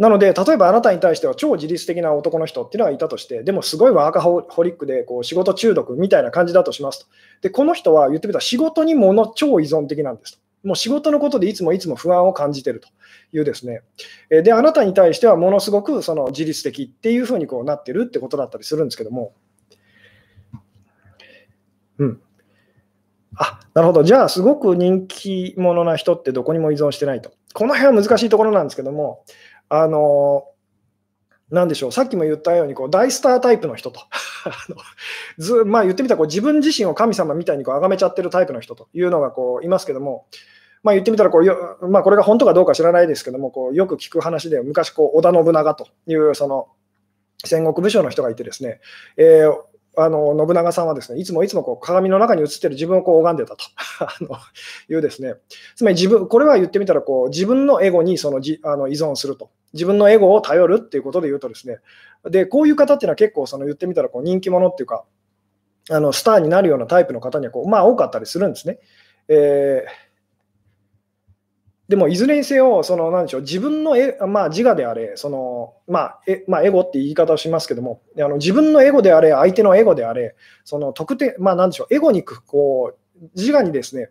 [0.00, 7.06] なので、例えばあなたに対しては超自律的な男の人っていうのがいたとして、でもすごいワーカホリックでこう仕事中毒みたいな感じだとしますと。
[7.42, 10.38] で、この人は言ってみたら仕事にもの超依存的なんですと。
[10.64, 12.88] もう仕事のことでいつもいつも不安を感じてると
[13.34, 13.82] いうですね。
[14.30, 19.34] で、あなたに対してはものすごくその自律的っていうふうにこうなってるってことだったりするんですけども。
[21.98, 22.20] うん。
[23.36, 24.02] あ、なるほど。
[24.02, 27.32] じゃあ、すごく人気者な人ってどこにも依存してないと。
[27.52, 29.24] この辺は難しいところなんですけども、
[29.70, 30.44] あの、
[31.50, 34.00] なんでしょう、さっきも言ったようにこう大スタータイプの人と。
[35.38, 40.26] ず、まあ、言ってみたらこう自分自身を神様みたいにこう崇めちゃってるタイプの人というのがこういますけども、
[40.82, 46.68] まあ、言ってみたらこうよ、まあ、これが本当かどうか知らないですけども、こうよく聞く話で、昔こう織田信長というその
[47.44, 48.80] 戦国武将の人がいてですね、
[49.16, 49.54] えー、
[49.96, 53.64] あの信長さんはですねいつもいつもこう鏡の中に映ってる自分をこう拝んでたと。
[54.00, 54.36] あの
[54.88, 55.34] いうですね、
[55.76, 61.78] つまり自分、これは言ってみたらこう自分のエゴにそのじあの依存すると、自分のエゴを頼るっていうことで言うとですね、
[62.24, 65.04] でこういう方っていうのは結構その言ってみたらこう人気者っていうか、
[65.90, 68.78] あのスターになるようなタイプの方にはこう、まあ、多かったりするんですね。
[69.28, 70.10] えー
[71.90, 84.08] でもいずれにせよ、そのなんでしょう自分のえ、まあ、自我であれ、そのまあえまあ、エゴって言い方をしますけども、あの自分のエゴであれ、相手のエゴであれ、その特定、まあ、なんでしょう、エゴにこう自我にですね、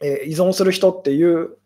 [0.00, 1.58] えー、依存する人っていう、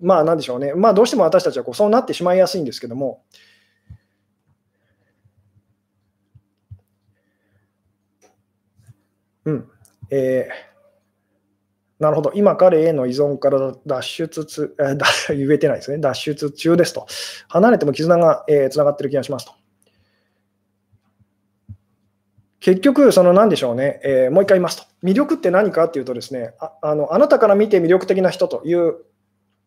[0.00, 3.22] まあ、なんでしょうね、まあ、どうしても私たちはこうそうなってしまいやすいんですけども、
[9.44, 9.68] うん、
[10.10, 10.72] えー
[12.02, 14.98] なるほど、今彼への依存から脱出つ、えー、
[15.38, 17.06] 言えてないですね、脱出中ですと。
[17.46, 19.52] 離れても絆が、えー、がってる気がしますと。
[22.58, 24.84] 結局、その何でしょうね、えー、もう一回言いますと。
[25.04, 28.96] 魅力って何かっていうとですねああの、あなたから見て魅力的な人という、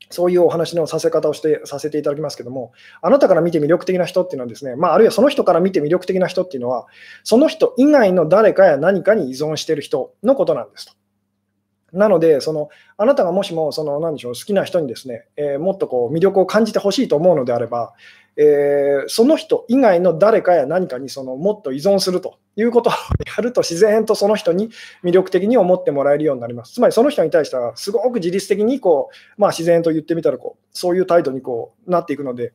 [0.10, 6.88] そういうお話のさせ方をしてさせていただきますけども、あなたから見て魅力的な人っていうのはですね、まあ、あるいはその人から見て魅力的な人っていうのは、
[7.24, 10.94] その人以外の誰かや何かに依存している人のことなんですと。
[11.94, 17.94] なので、そのあなたがもしもその何でしょう好きな人にですね、えー、もっとこう魅力を感じてほしいと思うのであれば、
[18.38, 22.94] えー、その人以外の誰かや何かにそのもっと依存するということを
[23.38, 24.70] やると自然とその人に
[25.04, 26.74] 魅力的に思ってもらえるようになります。
[26.74, 32.54] つまりその人に対してはすごく自律的にこう、まあ、自然と言ってみたらこうそういう態度にこうなっていくので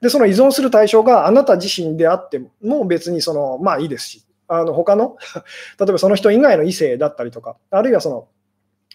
[0.00, 5.16] で、その依存する対象があなた自身であっても別にそのまあいいですし、あの他の
[5.80, 8.28] 例えばその人以外の異性だったりとか、あるいはその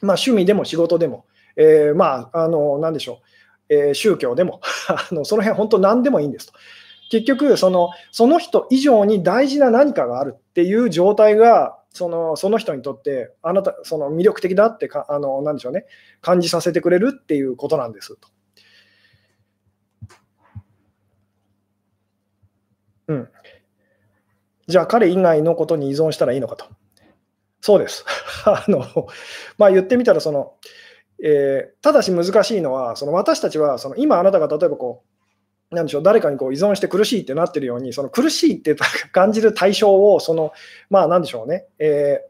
[0.01, 3.27] まあ、趣味でも仕事でも、えー、まあ、あの、なんでしょう、
[3.69, 6.53] えー、宗教でも あの、その辺本当何でもいいんですと。
[7.09, 15.85] 結局その、その人以上に大事な何かがあるっていう状態が、そのその人にとって、あなた、その魅力的だってか、あの、なんでしょうね、
[16.21, 18.29] 感じさせてくれるっていうことなんですと。
[23.07, 23.29] うん。
[24.67, 26.65] じゃあ彼以外のことに依存したらいいのかと。
[27.61, 28.05] そうです。
[28.45, 29.07] あの
[29.57, 30.55] まあ、言ってみたらその、
[31.23, 35.03] えー、ただし難しいのは、その私たちはその今あなたが例えばこ
[35.71, 38.75] う、なんでしょう誰かにこう依存して苦しいってなってるように、その苦しいって
[39.11, 40.53] 感じる対象を、その
[40.89, 42.21] まあ、なんでしょうね、え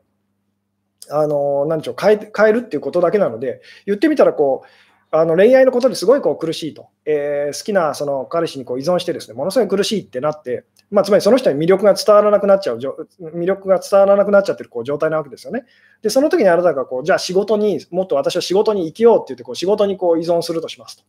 [1.10, 4.68] ー、あのなんでしょう変え変えるっていうことだけなので、言ってみたらこう、
[5.12, 15.66] あの恋愛のことですごいこう苦しいと、えー、好きなその彼氏にこう依存してですねものすごい苦しいってなって、まあ、つまりその人に魅力が伝わらなくなっちゃう、魅力が伝わらなくなっちゃってるこう状態なわけですよね。
[16.02, 21.04] で、その時にあなたがこう、じゃあ仕事に、もっと私は仕事に生きようって言ってこう仕事にこう依存するとしますと。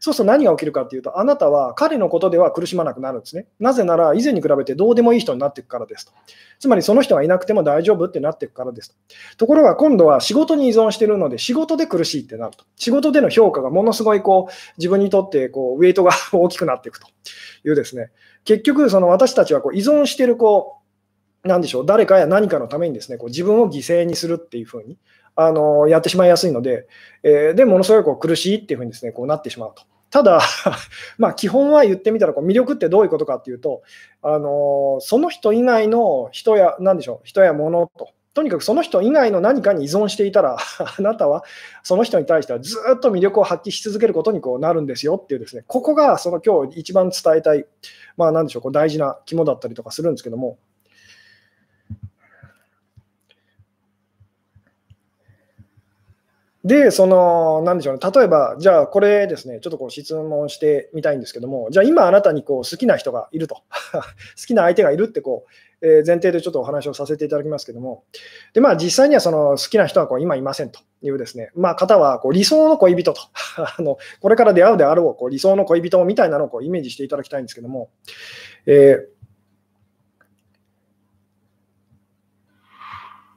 [0.00, 3.46] そうすると何が起きるかっていうと、あなたは彼のことでは苦しまなくなるんですね。
[3.60, 6.12] なぜなら、以前に比べてどうでもいい人になっていくからですと。
[6.58, 8.96] つまりその人がいなくても大丈夫ってなっていくからですと。
[9.36, 12.64] ところが今度は仕事に依存してるので、仕事で苦しいってなると。
[12.76, 17.06] 仕事での評価がものすごいこう自分にとってこうウェイトが 大きくなっていくと
[17.64, 18.10] いうですね。
[18.44, 20.76] 結局、その私たちはこう依存してるこ
[21.44, 24.98] う、なんでしょう、誰かや何かのためにですね、こう自分を犠牲にするっていうふうに
[25.36, 26.88] あのやってしまいやすいので、
[27.22, 29.84] えー、でものすごいこう苦しいっていうふうにですねこうなってしまうと。
[30.10, 30.40] ただ、
[31.16, 33.82] まあ、基本は言ってみたらこう魅力ってどういうことかっていうと、
[34.22, 41.42] あのその人以外の人や、なんでしょう、人や物と、とにかくその人以外の何かに依存していたら、 あなたは
[41.82, 47.66] その人に対してはずっと魅力を発揮し続けることにこうなるんですよっていうですね、ここがその今日一番伝えたい、
[48.16, 50.56] まあ、なんでしょう、こう大事な肝だったりとかするんですけども。
[56.62, 63.56] で、その、なんでしょうね、例えば、じゃあこれですね、ちょっとこう質問してみたいんですけども、じゃあ今あなたにこう好きな人がいると、
[63.90, 64.02] 好
[64.46, 68.04] きな相手がいるってこう、えー、前提でちょっとお話をさせていただきますけども、
[68.52, 73.20] で、まあ実際にはその好きな人はこう今いませんというですね、まあ方はこう理想の恋人と、
[73.56, 77.90] あのこれから出会うであろうこう理想の恋人みたいなのをこうイメージしていただきたいんですけども、
[78.66, 79.18] えー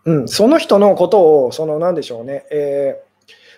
[0.04, 3.11] うん、その人のことを、その、なんでしょうね、えー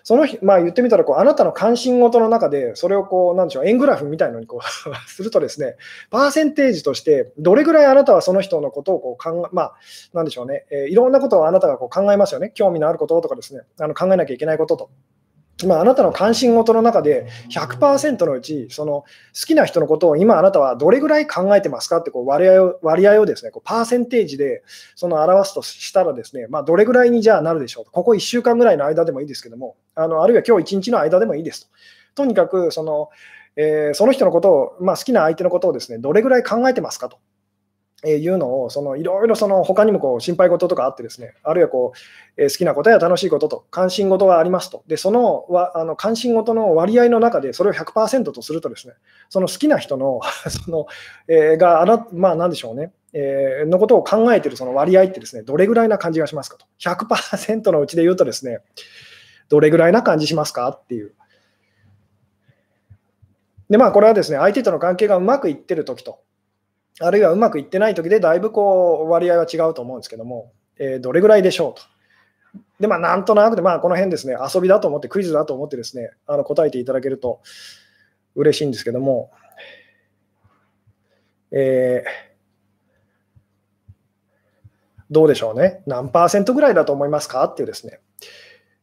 [0.04, 4.62] その日まあ、言ってみたらこう、あなたの関心事の中で、それをこう、なんでしょう、円グラフみたいのにこう
[5.10, 5.78] するとですね、
[6.10, 9.74] パーセンテージとして、どれぐらいあなたはその人のことをこう考え、まあ、
[10.14, 14.90] なんでしょうね、えー、いろんなことをあなたがこう考えますよね、興味のあることとかですね、あの考えなきゃいけないことと。
[15.66, 19.06] まあ、あなたの関心事の中で100%のうち、その好
[19.48, 24.64] きな人のことを今あなたはどれぐらい考えてますかってこう割合を割合をですね、こうパーセンテージで
[24.96, 27.86] その表すとしたらですね、まあ、どれぐらいにじゃあなるでしょう。
[27.92, 31.68] ここ1週間ぐらいの間でもいいですけども、あのあるいは今日1日の間でもいいですと。
[32.16, 33.10] とにかくその、
[33.56, 37.18] え、その人のことを、まあ、好きな相手のことをですね、どれぐらい考えてますかと。
[38.06, 44.84] えいうのを、そのいろいろその他にもこう心配事とかあってですね、あるいはこう、え好きなことや楽しいことと関心事がありますと。
[44.88, 48.94] で、そのわあの関心事の割合の中でそれを100%とするとですね、
[49.30, 50.20] その好きな人の
[50.66, 50.88] その、
[51.28, 56.66] えー、があ、まあなんでしょうね、えー、のことを考えているその割合ってですね、どれぐらいな感じがしますかと。
[56.80, 58.60] 100%のうちで言うとですね、
[59.50, 61.14] どれぐらいな感じしますかっていう。
[63.70, 66.20] で、まあこれはですね、相手との関係がうまくいってる時と、
[67.00, 71.84] あるいはうまくいってない時でだいぶこう割合は違うと思うんですけども、えー、どれぐらいでしょうと。
[72.80, 77.42] で、まあ、なんとなくで、まあ、この辺ですね、遊びだと思って、クイズだと思ってですね、あの答えていただけると
[78.36, 79.32] 嬉しいんですけども、
[81.52, 82.10] えー、
[85.10, 87.44] どうでしょうね、何パーセントぐらいだと思いますか？
[87.46, 88.00] っていうですね、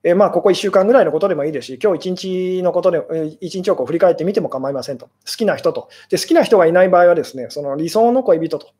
[0.02, 2.16] え、まあ、ここ1週間ぐらいのことでもいいですし、今日1
[2.58, 5.06] 日のことで、1日をこう振り返ってみても構いませんと。
[5.06, 5.88] 好きな人と。
[6.08, 8.70] で、好きな人がいない場合はですね、その理想の恋人と。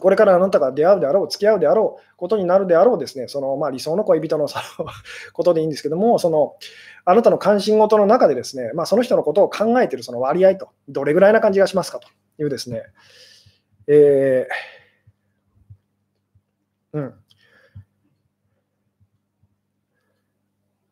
[0.00, 4.86] これからあなたが出会うであろう、付き合うであろう、ことになるであろうですね、そのまあ理想の恋人の その
[5.32, 6.56] ことでいいんですけども、その
[7.04, 12.08] あなたの関心事の中でですね、まあ、その人のことを考えているその割合と、どれぐらいな感じがしますかと
[12.40, 12.84] いうですね、
[13.88, 17.14] えー、うん、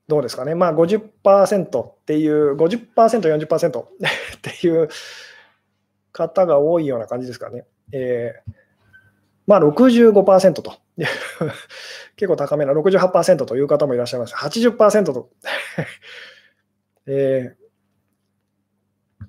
[0.09, 3.87] どうですかね、まあ50%っていう、50%、40% っ
[4.41, 4.89] ていう
[6.13, 7.67] 方が多いような感じですかね。
[7.93, 8.53] えー、
[9.47, 10.75] まあ65%と、
[12.17, 14.35] 結構高めな68%という方もいらっしゃいます。
[14.35, 15.31] 80%と、
[17.07, 19.29] えー、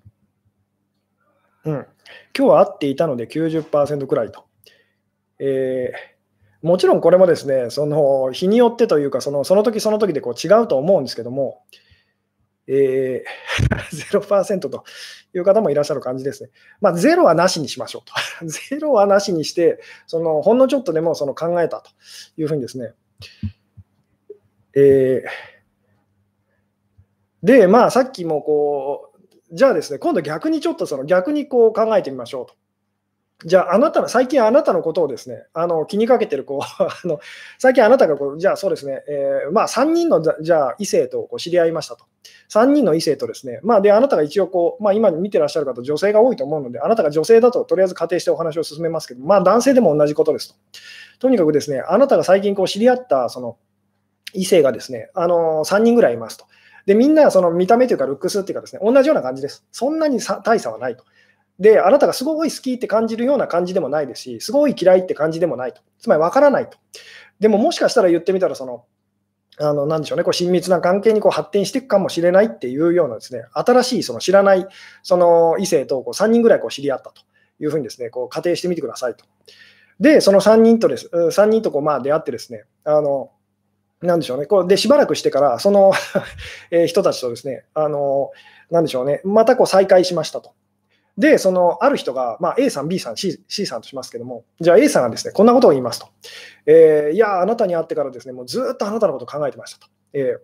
[1.65, 1.87] うん、今
[2.33, 4.45] 日は会っていたので90%くらいと。
[5.39, 6.16] えー
[6.61, 11.63] もちろんこれもですね、その日によってというか、そのその時その時でこう違うと思うんですけども、
[12.67, 14.83] えー、 0%と
[15.33, 16.49] いう方もいらっしゃる感じですね。
[16.81, 18.13] まあ、ゼロはなしにしましょうと。
[18.69, 21.91] ゼロはなしにして、そのほんのちょっとでもその考えたと
[22.37, 22.93] いうふうにですね。
[24.75, 32.55] えー、で、まあ、さっきもこう、じゃあですね、今度逆にちょっとその逆にこう考えてみましょうと。
[33.45, 37.19] じゃあ、あなたの、最近あなたのことをですね、あの気にかけてるこう あの、
[37.59, 42.05] 最近あなたがこう、じゃあそうですね、えー、まあ3人のじゃあ異性とこう知り合いましたと。
[42.49, 50.55] 3人の異性とですね、まあで、あなたが一応こう、まあ今見てらっしゃる方、女性が多いと思うので、あなたが女性だととりあえず仮定してお話を進めますけど、まあ男性でも同じことですと。
[51.19, 53.57] とにかくですね、あなたが最近こう知り合ったその
[54.33, 56.45] 異性がですね、あの3人ぐらいいますと。
[56.87, 59.65] で、みんなその見た目というかルックスっていうかですね、同じような感じです。
[59.71, 61.03] そんなに大差はないと。
[61.59, 65.81] で、あなたがすごい好きって感じるような感じでもないですし、すごい嫌いって感じでもないと。
[65.99, 66.77] つまり分からないと。
[67.39, 68.85] でももしかしたら言ってみたら、その、
[69.59, 74.67] あの、なんでしょうね、こう親密な関係にこう発展していくかもしれないっていうようなですね、新しいその知らない
[75.01, 77.23] その異性とこう3人ぐらいこう知り合ったと
[77.59, 79.25] いうふうにですね、こう仮定してみてくださいと。
[79.99, 83.31] で、その3人とです、3人とこうまあ出会ってですね、あの、
[84.01, 85.91] なんでしょうね、こうでしばらくしてから、その
[86.85, 88.29] 人たちとですね、あの、
[88.69, 90.51] なんでしょうね、またこう再会しましたと。
[91.17, 96.07] で、そのある人が、まあ、A さん、B さん、C, C さんとしますけども、じゃあ A さんがですね、こんなことを言いますと。
[96.67, 99.87] えー、いや、あなたに会ってからですね、もうずっとあなたのことを考えてましたと。
[100.13, 100.35] え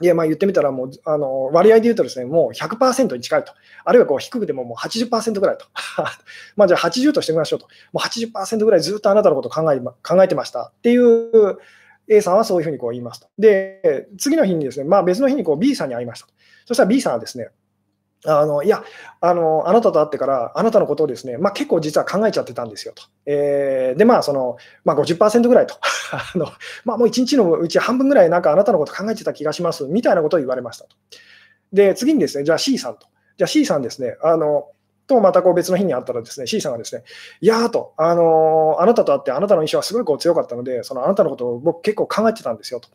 [0.00, 3.52] ー、いや、まあ言ってみたら、もうあの割合で言うとですね、もう100%に近いと。
[3.84, 5.64] あるいはこう低くてももう80%ぐらいと。
[6.56, 7.66] まあじゃあ80としてみましょうと。
[7.92, 11.56] もう80%ぐらいずっとあなたのことを考え考えてましたっていう
[12.08, 13.28] A さんはそういうふうにこう言いますと。
[13.38, 16.34] で、次の日にですね、まあ別の日にこう B さんに会いましたと。
[16.66, 17.48] そしたら B さんはですね、
[18.24, 18.82] あのいや
[19.20, 23.02] あの、あなたと会ってから、あなたのことをですね、まあ、結構実は考えちゃってたんですよと。
[23.26, 25.76] えー、で、まあ、その、まあ50%ぐらいと。
[26.12, 26.46] あの
[26.84, 30.96] まあ、もう1日のうち半分ぐらい、なんかあなたのこと考えてた気がします、みたいなことを言われましたと。
[31.72, 33.06] で、次にですね、じゃあ C さんと。
[33.36, 34.68] じゃあ C さんですね、あの、
[35.06, 37.02] とまたこう別の日に会ったらですね、C さんがですね、
[37.40, 42.88] いやーと、あのー、あなたと会ってあなたの印象はすごいこう強かったので、そのあなたのことを僕結構考えてたんですよと。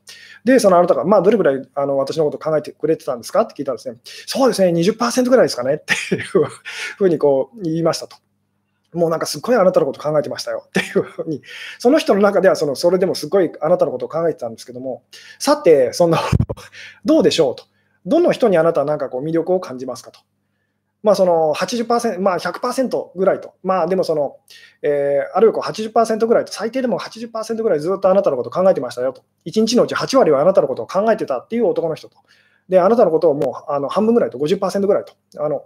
[0.43, 6.23] で、そのあなたが、まあどれぐらいあの私のことを考えてくれてたんですかって聞いたらですね、そうですね、20%ぐらいですかねっていう
[6.97, 8.17] ふうにこう言いましたと。
[8.93, 11.41] もうなんかすっごいあなたのこと考えてましたよっていうふうに、
[11.79, 15.03] その人の中ではそのそれでもすごいあなたのことを考えてたんですけども、
[15.39, 16.19] さて、そんな
[17.05, 17.63] どうでしょうと。
[18.05, 20.19] どの人にあなたはなんかこう魅力を感じますかと。
[21.03, 24.37] まあ、その80%、まあ、100%ぐらいと、まあ、でもその、
[24.83, 32.17] えー、あるいはこう80%ぐらいと、最低でも80%ぐらいずっとあなたのことを考えてましたよと、1日のうち8割はあなたのことを考えてたっていう男の人と、
[32.69, 35.63] であなたのことをもうあの半分ぐらいと、50%ぐらいと、あの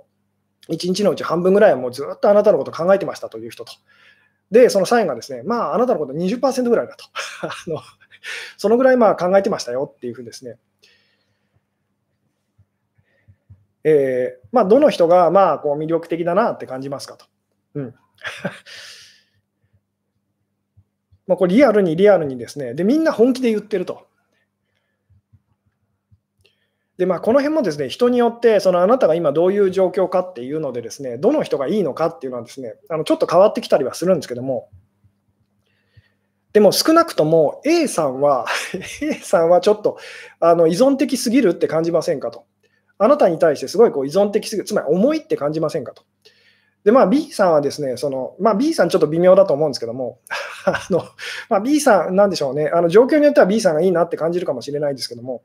[0.70, 3.74] 1日のうち半分ぐらいはもうずっとあなたのことを考えてましたという人と、
[4.52, 7.06] で、そのサインがですね、まあ、あなたのこと20%ぐらいだと。
[7.42, 7.82] あの、
[8.58, 10.58] そのぐらいまあ考えてましたよっていうふうにですね、
[13.88, 17.26] えー、まあ、どの人がまあこう魅力的だなって感じますかと。
[17.76, 17.96] うん
[21.28, 24.08] まこれリアルにリアルにですね、でみんな本気で言ってると。
[26.98, 34.70] でまあ、この辺もですね人によってそのあなたが今どういう状況かっていうのでですねどの人がいいのかっていうのはですねあのちょっと変わってきたりはするんですけども
[36.54, 38.46] でも少なくとも A さんは
[39.04, 39.98] A さんはちょっと
[40.40, 42.46] あの依存的すぎるって感じませんかと。
[42.98, 46.04] あなたに対してすごいこう依存的すぎる、つまり重いって感じませんかと。
[46.84, 50.20] で、まあ、B さんはですね、そのまあ、B さんちょっと微妙だと思うんですけども、
[50.66, 51.04] あの
[51.50, 55.42] まあ、B さん、なんでしょうね、あの状況によっては B さんがいいなって感じるかもしれないですけども、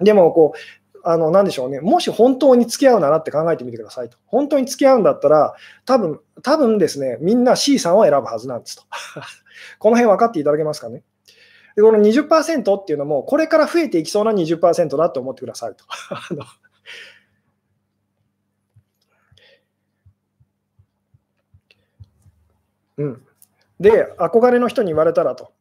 [0.00, 0.58] でもこう、
[1.04, 4.18] あのなんでしょうね、もし本当に付き合うならって考えてみてくださいと。
[4.26, 5.54] 本当に付き合うんだったら、
[5.84, 8.84] 多分多分ですね、みんな C さんを選ぶはずなんですと。
[9.78, 11.02] この辺分かっていただけますかね。
[11.76, 15.84] でこの20%っていうのも、これから増えていきそうな20%だと思ってくださいと。
[22.98, 23.22] うん、
[23.80, 25.52] で、憧れの人に言われたらと。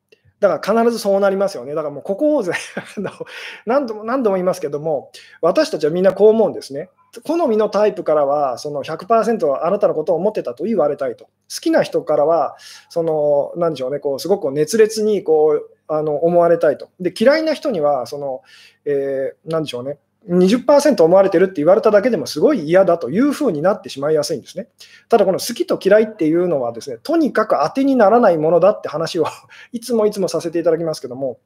[0.41, 1.75] だから必ずそうなりますよね。
[1.75, 2.43] だからもうここを
[3.67, 6.89] 何度も何度も言いますけども、私たちはみんなこう思うんですね。
[7.23, 11.25] 好みのタイプからはその100%あなたのことを思ってたと言われたいと。
[11.25, 11.31] 好
[11.61, 12.55] きな人からは、
[12.89, 16.89] その、なんでしょうね、こうすごく熱烈にこうあの思われたいと。
[16.99, 18.41] で、嫌いな人には、その、
[18.85, 19.97] えー、でしょうね、
[20.29, 24.67] 20%思われてるって言われただけでもすごい嫌だというふうになってしまいやすいんですね。
[25.09, 29.25] ただこの好きと嫌いっていうのはですね、とにかく当てにならないものだって話を
[29.73, 31.39] いつもいつもさせていただきますけども、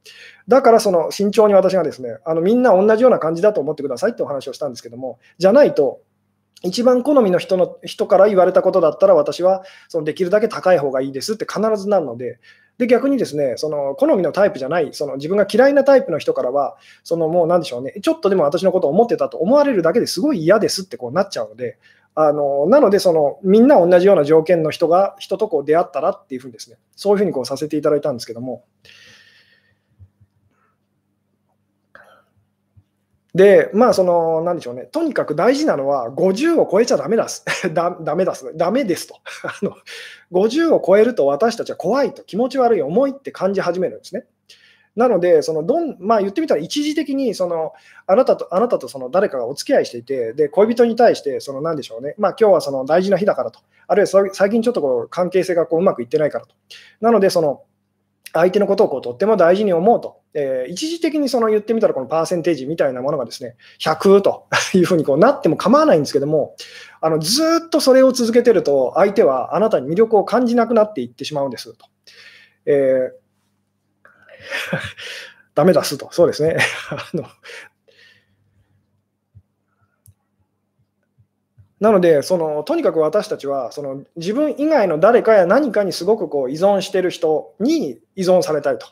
[0.48, 6.02] だからその慎重に私がですね、あのみんな同じような感じだと思ってくださいってお話をしたんですけども、じゃないと、
[6.62, 12.40] 一番好みの人の人から言われたことだったら私はそのできるだけ高い方がいいですって必ずなるので、
[12.78, 21.78] で逆にですねその好みのタイプじゃないその自分が嫌いなタイプの人からはそのもうなんでしょうねちょっとでも私のことを思ってたと思われるだけですごい嫌ですってこうなっちゃうので
[22.16, 28.64] あのなのでそのみんな同じような条件の人が人とこう出会ったらっていうふうにですねそういうふうにこうさせていただいたんですけども
[33.36, 37.44] で、まあ、その、なんでしょうね、とにかく大事なのは、50を超えちゃだめだす。
[37.74, 38.50] だダメだす。
[38.56, 39.16] ダメですと。
[39.44, 39.76] あの
[40.32, 44.26] 50を超えると私たちは怖いと、気持ち悪い、重いって感じ始めるんですね。
[44.96, 47.74] なので、そのどんまあ、言ってみたら、一時的にその
[48.08, 56.56] あなたとあなたとその誰かがお付き合いしていて、で恋人に対して、その何でしょうね、まあ今日はその大事な日だからと、あるいは最近ちょっとこう関係性がこううまくいってないからと。
[57.02, 57.64] なので、その
[58.40, 66.56] 相手のことをこうとっても大事に思うと、えー、一時的にその言ってみたらこのパーセンテージみたいなものがですね100と いうふうにこうなっても構わないんですけども
[67.02, 71.86] あのずっとそれを続けてると相手はあなたに魅力を感じなくなっていってしまうんですと。
[72.66, 73.26] えー、
[75.56, 76.58] ダメだすと、そうですね。
[76.90, 77.26] あの
[81.80, 88.88] なのでその、とにかく私たちはその自分以外の誰かや何かにすごくこう依存している人に依存されたいと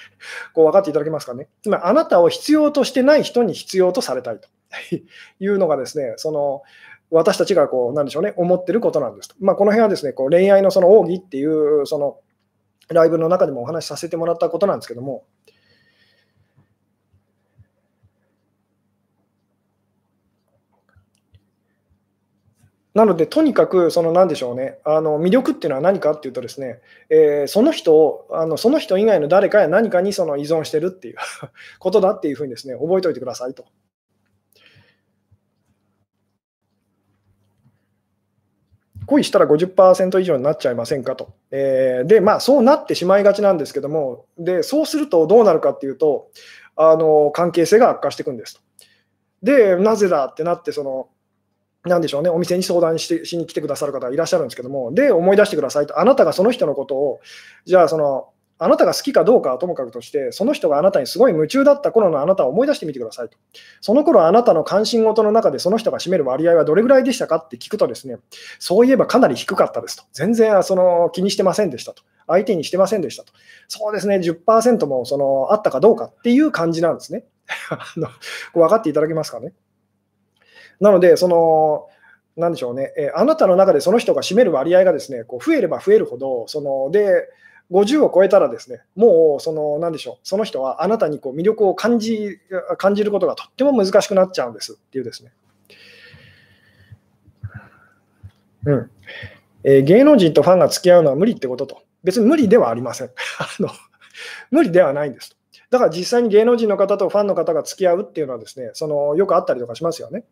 [0.52, 1.48] こう分かっていただけますかね。
[1.62, 4.48] つまり、あなたを必要としてない人に必要とされたいと
[5.40, 6.62] いうのがですね、その
[7.10, 9.34] 私たちがこうなんでしょうね、思ってることなんですと。
[9.40, 12.18] まあ、この辺はですね、こう恋愛のその奥義っていうその
[12.88, 15.24] ライブの中でもお話しさせてもらったことなんですけども、
[22.98, 26.80] なので、とにかく、その何でしょうね、あの魅力っていうのは何かっていうとですね、
[27.10, 31.16] えー、その人をあの、その人以外の誰かや何かにその依存してるっていう
[31.78, 33.66] ことだっていうふうにですね、覚えておいてくださいと。
[39.06, 41.34] 恋したら50%以上になっちゃいませんかと。
[41.52, 46.32] えー、で、まあ、そうなってしまいがちなんですけども、でそうするとどうなるかっていうと、
[46.74, 48.60] あの関係性が悪化していくんですと。
[49.42, 51.08] で、なぜだってなって、その、
[51.88, 57.20] なんでしょうね、お店に相談してしに来てくださる方いらっしゃるんですけども、で、思い出してくださいと、あなたがその人のことを、
[57.64, 58.28] じゃあ、その、
[58.60, 63.38] あなたが好きかどうかはともかくとして、その人があなたにすごい夢中だった頃のあなたを思い出してみてくださいと。
[63.80, 68.18] その頃あなたの関心事の中でその人が占める割合はどれぐらいでしたかって聞くとですね、
[68.58, 70.02] そういえばかなり低かったですと。
[70.12, 72.02] 全然その気にしてませんでしたと。
[72.26, 73.32] 相手にしてませんでしたと。
[73.68, 77.24] そうですね、10%もそのあったかどうかっていう感じなんですね。
[77.70, 78.08] あの
[78.54, 79.52] 分かっていただけますかね。
[80.80, 81.88] なので、その、
[82.36, 87.28] なんでしょうね、えあなたの中でその人が占める割合がですね、こう増えれば増えるほど、そので、
[87.70, 92.38] 50を超えたらですね、もうその、なんでしょう、その人はあなたにこう魅力を感じ
[92.78, 95.32] 感じることがとっても難しくなっちゃうんですっていうですね。
[98.64, 98.90] うん
[99.64, 103.08] えー、芸能人とファンが付き合うのは無理ってことと、別に無理ではありません。
[103.38, 103.70] あの
[104.50, 105.36] 無理ではないんですと。
[105.70, 110.24] だから実際に芸能人の方とファンの方が付き合うっていうのはですね、そのよくあったりとかしますよね。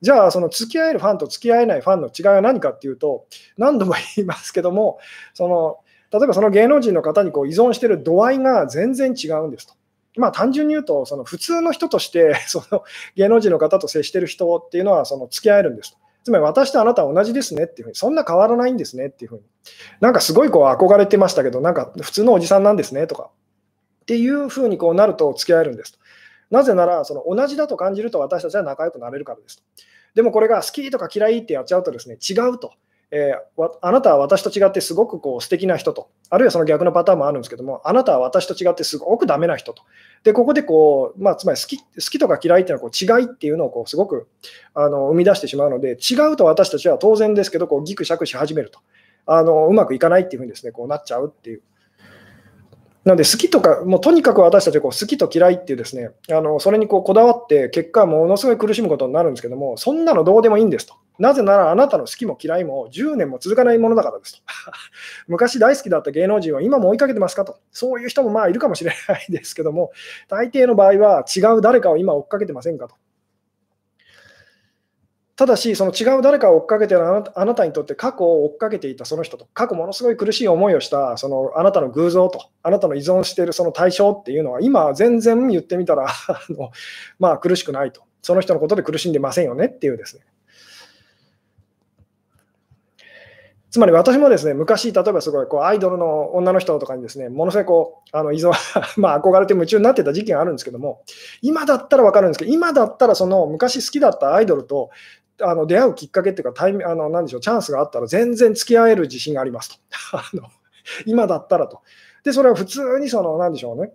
[0.00, 3.26] じゃあ、その付き合えるファンと付き合えないファンの違いは何かっていうと、
[3.56, 4.98] 何度も言いますけども、
[5.34, 5.78] その
[6.12, 9.74] 例えばその芸能人の方にこう依存してる度合いが全然違うんですと。
[10.16, 12.84] まあ、単純に言うと、その普通の人として その
[13.16, 15.98] 芸能人の方と接してる人っていうのはその付き合えるんですと。
[16.22, 19.42] つまり私とあなたは同じですねっていうふうに、そんな変わらないんですねっていうふうに、
[20.00, 23.30] なんかすごいこう憧れてましたけど、なんか普通のおじさんなんですねとか、
[24.04, 25.98] っていうふうにこうなると付き合えるんですと。
[26.50, 29.62] なぜなら、その同じだと感じると私たちは仲良くなれるからですと。
[30.14, 32.74] でもこれが好きとか嫌いってやっちゃうとですね、違うと。
[33.10, 39.84] えー、あなたは私と違ってすごくこう素敵な人と、あるいはその逆のパターンもあるんですけども、あなたは私と違ってすごくダメな人と。
[40.24, 44.26] で、ここでこう、まあ、つまり好き好きとか嫌いっていうのはこう違いっていうのをこうすごく
[44.74, 48.80] あの生み出してしまうので、違うと私たちは当然ですけど、こうギクシャクし始めると。
[49.26, 51.62] あのうまくいかないっていうふうにですね、こうなっちゃうっていう。
[53.04, 60.94] なので、好きとか、もうとにかく私たちこう好きと嫌いっていうですね、あのそれにこうこだわって、結果、ものすごい苦しむことになるんですけども、そんなのどうでもいいんですと。
[61.18, 64.42] なぜならあなたの好きも嫌いも10年も続かないものだからですと。
[65.28, 67.58] 昔大好きだった芸能人は今も追いかけてますかと。
[67.70, 69.92] そういう人もまあいるかもしれないですけども、
[70.28, 72.96] 大抵の場合は違う誰かを今追っかけてませんかと。
[75.36, 86.70] ただし、その違う誰かを追っかけてるあなたにとって過去を追っかけていたその人と、過去ものすごい苦しい思いをしたそのあなたの偶像と、あなたの依存しているその対象っていうのは、今、全然言ってみたら あの、
[87.18, 90.22] まあ、苦しくないと、その人のことで苦しんでませんよねっていうですね。
[93.74, 98.52] つまり私もですね、昔、例えばすごいこうアイドルの女の人とかにですね、ものすごいこうあの依存、
[99.00, 101.02] まあ憧れて夢中になってた時期があるんですけども、
[101.42, 104.90] 今だったら分かるんですけど、今だったらその昔好きだったアイドルと
[105.40, 109.76] あの出会うきっかけっていうかタイミあの、なんでしょう、チャンスがあったら全然付き合える自信がありますと。
[110.16, 110.48] あの
[111.06, 111.82] 今だったらと。
[112.24, 113.92] で、それは普通にその、なんでしょうね、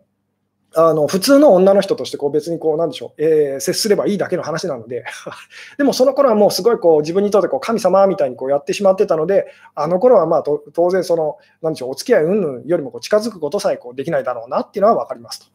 [0.76, 5.04] あの普通の女の人としてこう別にこうなんでしょう、えー、接すればいいだけの話なので
[5.80, 15.48] でもその頃はもうすごいこう自分にとってこう神様みたいにこうやってしまってたので、あの頃はまあ当然その、なんでしょう、お付き合い云々よりもこう近づくことさえこうできないだろうなっていうのは分かりますと。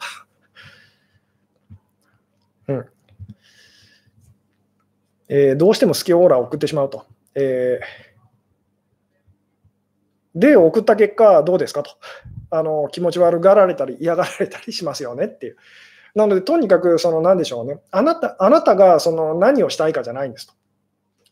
[2.72, 2.93] うん
[5.36, 7.06] えー、どうしても好きオーラを送ってしまうと。
[7.34, 11.90] えー、で、送った結果、どうですかと。
[12.50, 15.56] あの気持ち悪がられたり嫌がられたりしますよねっていう。
[16.14, 20.52] なので、とにかく、その何でしょうね、あなたあなたがその何をしたいかじゃないんですと。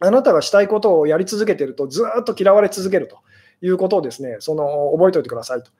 [0.01, 3.19] あなたがしたいことをやり続けてると、ずっと嫌われ続けると
[3.65, 5.71] いうことをですね、その覚えておいてくださいと。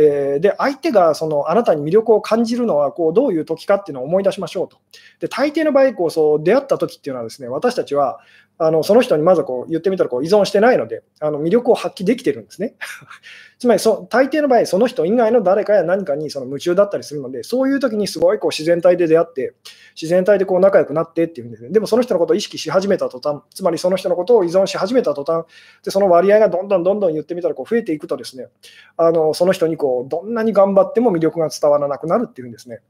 [0.00, 4.78] えー、で相手がそのあなたに魅力を感じるのはこうどういう時かっていうのを思い出しましょうと。
[5.18, 8.20] で大抵の場合こうそう出会った時っていうのはですね私たちは
[8.60, 12.74] あのその人にまずこう言ってみたらこう依存してないのであの魅力を発揮できてるんですね。
[13.58, 19.54] つまりそ大抵の場合その人以外の誰かや何かにその夢中だったりするのでそういう時にすごいこう自然体で出会って
[19.94, 21.70] 自然体でこう仲良くなってっていうんですね。
[21.70, 25.46] でもその人のことを意識し始めた途端つまりその人のことを依存し始めた途端
[25.84, 28.48] でその割合がどんどんどんどん言ってみたらこう増えていくとですね
[28.96, 32.80] あのその人にこうどんなに頑張っても魅力が伝わらなくなるっていうんですね。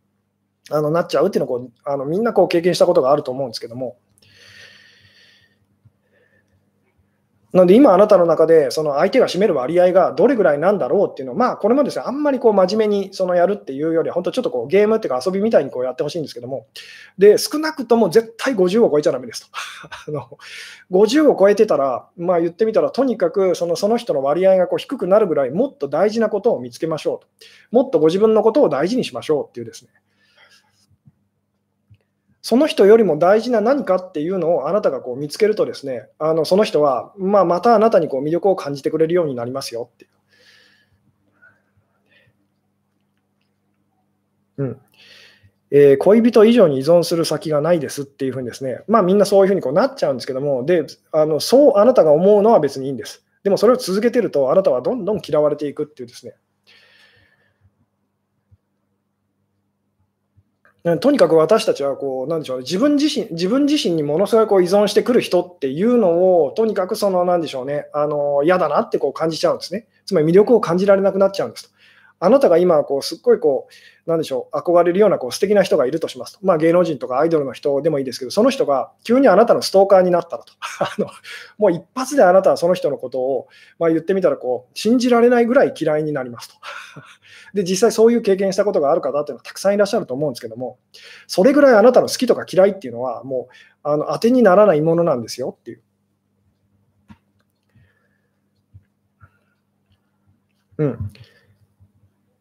[0.70, 3.96] あのなっちゃうっていうのをこうあのみんなこう経験したことがあると思うんですけども。
[7.53, 16.66] なので今あなたの中でその相手が占める割合がどれぐらいなんだろうっていうのを、まあこれもですね、あんまりこう真面目にそのやるっていうよりは、本当ちょっとこうゲームっていうか遊びみたいにこうやってほしいんですけども、
[17.16, 19.49] で、少なくとも絶対50を超えちゃだめですと。
[20.09, 20.38] あの
[20.90, 27.26] 50を超えてたら、まあ言ってみたら、とにかくそのその人の割合がこう低くなるぐらい、もっと大事なことを見つけましょうと。
[27.70, 29.90] もっとご自分のことを大事にしましょうっていうですね。
[32.49, 40.09] その人よりも大事な何かっていうのをあなたがこう見つけるとですね、あのその人は、まあ、またあなたにこう魅力を感じてくれるようになりますよってい
[44.57, 44.62] う。
[44.62, 44.80] うん
[45.70, 53.26] えー、恋人以上に依存する先がないですっていうふうにですね、まあみんなそういうふうにこうなっちゃうんですけども、で、あのそうあなたが思うのは別にいいんです。
[53.42, 56.32] でもそれを続けてると、あなたはどんどん嫌われていくっていうですね、
[61.00, 69.86] とにかく私たちはこう、なんでしょうね、自分自身自分自身にものすごいこう依存してくる人っていうのを、とにかくその、なんでしょうね、あの嫌だなってこう感じちゃうんですね。
[70.06, 71.72] つまり魅力を感じられなくなっちゃうんです。
[72.20, 73.68] あなたが今、こうすっごいこ
[74.06, 81.08] う、なんでしょう、憧れるようなこう素敵な人がいるとしますと、まあ、芸能人とかアイドルの人でもいいですけど、その人が急にあなたのストーカーになったらと、 あの
[81.58, 83.48] もう一発であなたはその人のことを、
[83.78, 86.54] まあ、言ってみたらこう、信じられないぐらい嫌いになりますと。
[87.54, 90.78] で、実際そういう経験したことがある方っていうのはたくさんいらっしゃると思うんですけども、
[91.26, 93.54] それぐらいあなたの好きとか嫌いっていうのは、もう
[93.84, 95.82] あの当てにならないものなんですよっていう。
[100.78, 101.12] うん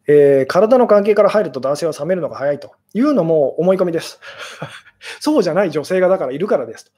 [0.08, 4.18] えー、体の関係から入ると男性は冷めるのが早いというのも思い込みです。
[5.20, 6.90] そうじゃない女性がだからいるからですと。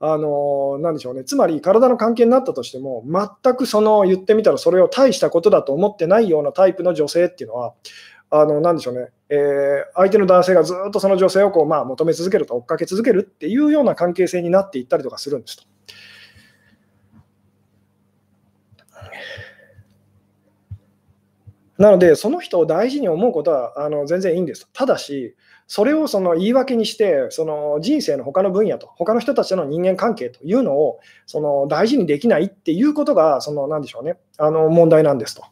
[0.00, 7.74] あのなんでしょうね、つまり体の関係になったとしても、全くその言ってみたらそれを大したことだと思ってないようなタイプの女性っていうのは、
[8.30, 15.64] あのなでしょうね、えー、相手の男性がずっとその女性をこう、まあ、求め続けると、追っかけ続けるっていうような関係性になっていったりとかするんですと。
[21.78, 24.68] なので、その人を大事に思うことはあの全然いいんです。
[24.72, 25.36] ただし、
[25.68, 35.44] それをその言い訳にして、その人生の他の分野と、他の人たちの人間関係というのをその大事にできないっていうことが、その何でしょうね、あの問題なんですと。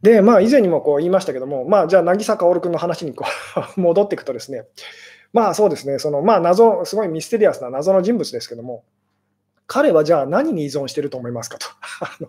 [0.00, 3.24] で、まあ、以前にもこう言いましたけども、まあ、じゃあ、渚薫君の話にこ
[3.76, 4.64] う 戻っていくとですね、
[5.32, 8.84] まあそうですね、そのまあ謎、すごいミステリアスな謎の人物ですけども、
[9.72, 11.66] 彼はじゃあ何に依存していると思いますかと。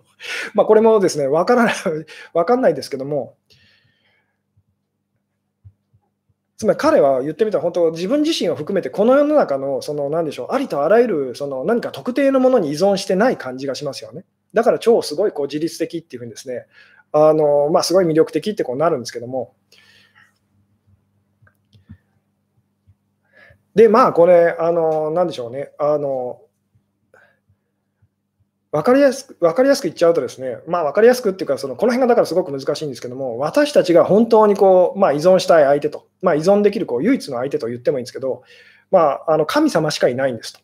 [0.54, 1.74] まあこれもですね、わからない、
[2.32, 3.36] わかんないですけども、
[6.56, 14.24] つまり彼は言ってみたら、本当、自分自身を含めて、この世の中の、その、なんでしょう、ありとあらゆる、その、何か特定のものに依存してない感じがしますよね。
[14.54, 16.64] だから超すごいこう自律的っていうふうにですね、
[17.12, 19.54] あの、まあ、すごい魅力的ってこうなるんですけども、
[23.74, 26.40] で、まあ、これ、あの、なんでしょうね、あの、
[28.74, 38.42] 分かりやすく分かりやすく言っちゃうとですね、まあ、分かりやすくっていうか、そのこの辺がだからすごく難しいんですけども、私たちが本当にこう、まあ、依存したい相手と、まあ、依存できるこう唯一の相手と言ってもいいんですけど、
[38.90, 40.60] まあ、あの神様しかいないんですと。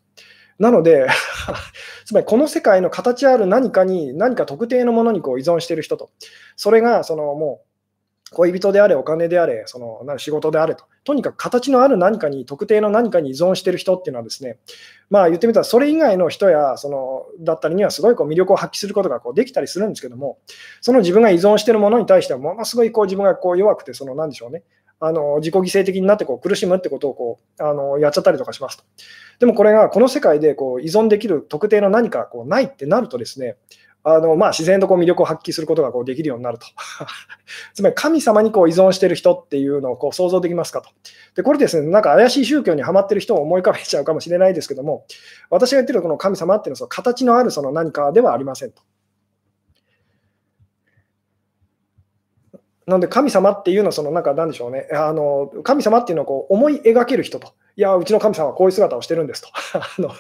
[0.59, 1.07] なので
[2.05, 6.11] つまりこの世界の形ある何かに、何か特定のものにこう依存している人と、
[6.57, 7.70] それがそのもう
[8.33, 14.59] 恋人であれ、お金であれ、その仕事であれと、とにかく形のある何かに、特定の何かに依存している人っていうのはですね、
[15.11, 20.39] まあ言ってみたら、それ以外の人や、そのだったりにはすごいこう魅力を発揮することがこうできたりするんですけども、
[20.81, 24.62] その自分が依存しているものに対しては、ものすごいこう自分がこう弱くて、そのなんでしょうね、
[25.01, 28.85] あの自己犠牲的になってこう苦しむってことをこうあのやっちゃったりとかしますと。
[29.39, 33.57] でもこれがこの世界でこう依存できる特定の何かこうないってなるとですね、
[34.03, 36.67] あのまあ、自然とこう魅力を発揮することがこうできるようになると。
[37.75, 40.89] つまり神様にこう依存している人っていうのをこう想像できますかと。
[41.37, 45.05] で、これですね、なんか怪しい宗教にはまってる人を思い浮かべちゃうかもしれないですけども、
[45.51, 48.83] 私が言ってるこの神様っていうのはその形のあるその何かではありませんと。
[52.87, 57.53] なので神様っていうのはそのなんか何でしょうね、あの神様っていうのをこう思い描ける人と。
[57.77, 59.49] いや、うちの神様はこういう姿をしてるんですと
[59.79, 60.11] あの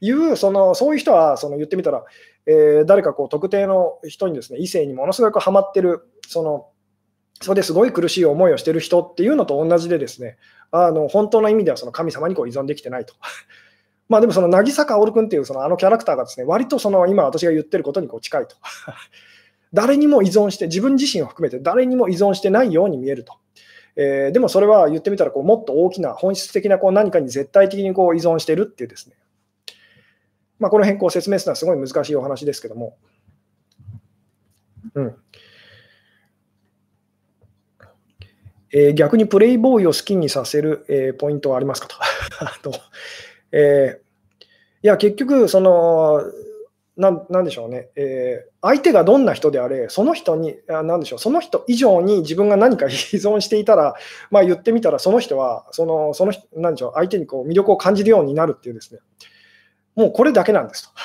[0.00, 2.04] いうその、そういう人はその言ってみたら、
[2.46, 6.68] えー、誰かこう特定の人にですね異性にものすごくハマってる、その
[7.42, 10.36] それですごい苦しい思いをしてる人っていうのと同じで、ですね
[10.70, 13.14] あの本当の意味ではその神様にこう依存できてないと。
[14.08, 18.56] まあでも、その渚薫君っていうそのあのキャラクターがですね割とその今私が言ってることにこう近いと。
[19.72, 23.34] 誰にも依存して、自分自身を含めて誰にも依存してないように見えると。
[23.96, 29.14] えー、でもそれは言ってみたらこうもっと大きな本質的なこう何かに絶対的にこう依存してるっていうですね、
[30.60, 32.96] まあ、この辺こう説明するのはすごい難しいお話ですけども、
[34.94, 35.16] うん。
[38.72, 41.96] えー、逆にプレイボーイを好きにさせる、えー、ポイントはありますかと。
[42.70, 42.78] と
[43.52, 46.22] えー、いや結局その
[46.96, 53.94] ななんでしょうね、えー、相手がどんな人であれ、その人に、なんでしょう、その人以上に自分が何か依存していたら、
[54.30, 59.00] まあ、言ってみたら、その人は、その、そのなんでしょう、相手にこう魅力を感じるようになるっていうですね、
[59.96, 60.90] もうこれだけなんですと。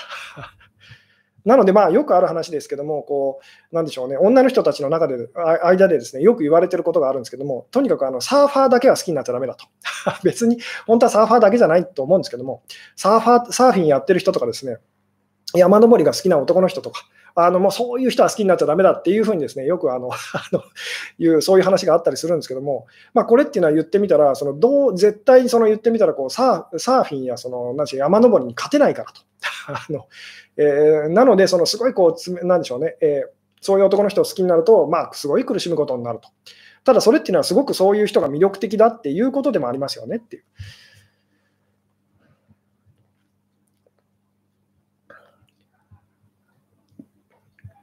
[1.46, 3.40] なので、まあ、よくある話ですけども、こ
[3.72, 5.30] う、なんでしょうね、女の人たちの中で、
[5.64, 9.68] 間でですね、よく言われてることがあるんですけども、とにかくあのサーファーだけは好きになっちゃだめだと。
[10.24, 10.58] 別に、
[10.88, 12.64] 本当はサーファーだけじゃないと思うんですけども、
[12.96, 14.78] サーファー、サーフィンやってる人とかですね、
[15.54, 17.04] 山登りが好きな男の人とか、
[17.38, 20.64] あのもうそういう人は好きになっちゃだめだっていうふうにですね、よくあの あの
[21.20, 29.22] いうそういう話があったりするんですけども、まあ、これっていうのは言ってみたら、そのどう絶対その言ってみたらこうサーサーフィンやそのなんし山登りに勝てないからと。
[29.68, 30.08] あの
[30.58, 33.30] えー、なので、そのすごいこう、なんでしょうね、えー、
[33.62, 36.30] そういう男の人を好きになると、まあ、すごい苦しむことになると。
[36.84, 40.44] ただ、それっていうのはすごくそういう人が魅力的だっていうことでもありますよねっていう。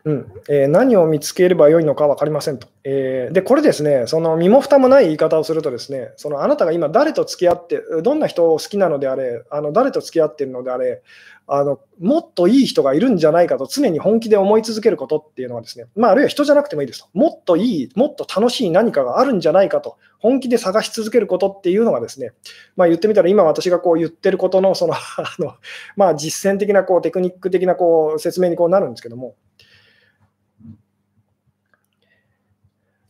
[0.05, 2.67] うんえー、何を見つければよいのか分かりませんと。
[2.83, 11.03] えー、で、これですね、その身も蓋もない言い方をするとですね、そのあなたが今誰と付き合って、どんな人を好きなのであれ、あの誰と付き合ってるのであれ
[11.47, 17.09] あの、もっといい人がいるんじゃないかと常に本気で思い続けることっていうのはですね、まあ、あるいは人じゃなくてもいいですと。
[17.13, 22.33] もっといい、もっと楽しい何かがあるんじゃないかと、本気で探し続けることっていうのがですね、
[22.77, 24.99] まあ、言ってみたら今私がこう言ってることの、そのあ
[25.39, 25.55] の、
[25.97, 29.35] まあ、実践的なこうテクニック的なこう説明にこうなるんですけども、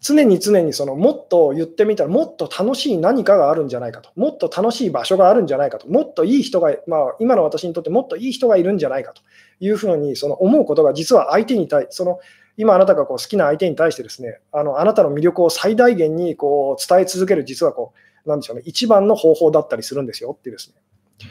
[0.02, 9.22] 常に常にそのもっと言ってみたらもっと楽しい何かがあるんじゃないかと、もっと楽しい場所があるんじゃないかと、もっといい人が、まあ、今の私にとってもっといい人がいるんじゃないかと
[9.60, 12.18] いうふうにその思うことが実は相手に対その
[12.56, 17.92] 今あなたがこう好きな相手に対してですねあのあなたの魅力を最大限にこう伝え続ける実はこ
[18.26, 21.30] うなんでしょうね一番の方法だったりするんですよっていうですね、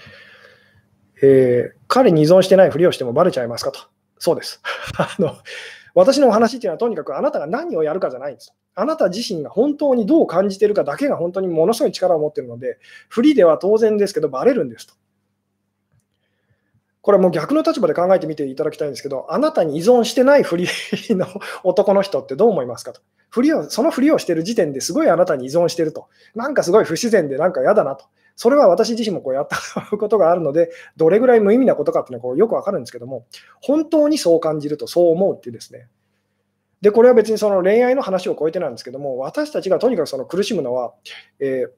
[1.22, 3.82] えー、彼に依存してないふりをしてもバレちゃいますかと。
[4.18, 4.62] そうです。
[4.98, 5.36] あの
[5.96, 12.78] 私のお話っていうのはとにかくあなたが何をやるかじゃないんですあなた自身が本当にどう感じてるかだけが本当にものすごい力を持ってるので、
[13.10, 14.94] 不利では当然ですけど、バレるんですと。
[17.02, 20.68] これもう逆の立場で考えてみていただきたいんですけど、あなたに依存してないふり
[21.10, 21.28] の
[21.64, 23.02] 男の人ってどう思いますかと。
[23.30, 26.08] ふりをそのふりをしてる時点ですごいあなたに依存してると。
[26.36, 28.06] なんかすごい不自然でなんか嫌だなと。
[28.42, 33.28] それは私自身もこうやったことがあるので、どれぐらい無意味なことかっていうのはこうよくわかるんですけども、
[33.62, 35.90] 本当にそう感じるとそう思うっていうですね、
[36.82, 40.92] で、これは別にその恋愛の話を超えてなんですけども、私たちがとにかくその苦しむのは、
[41.40, 41.70] えー、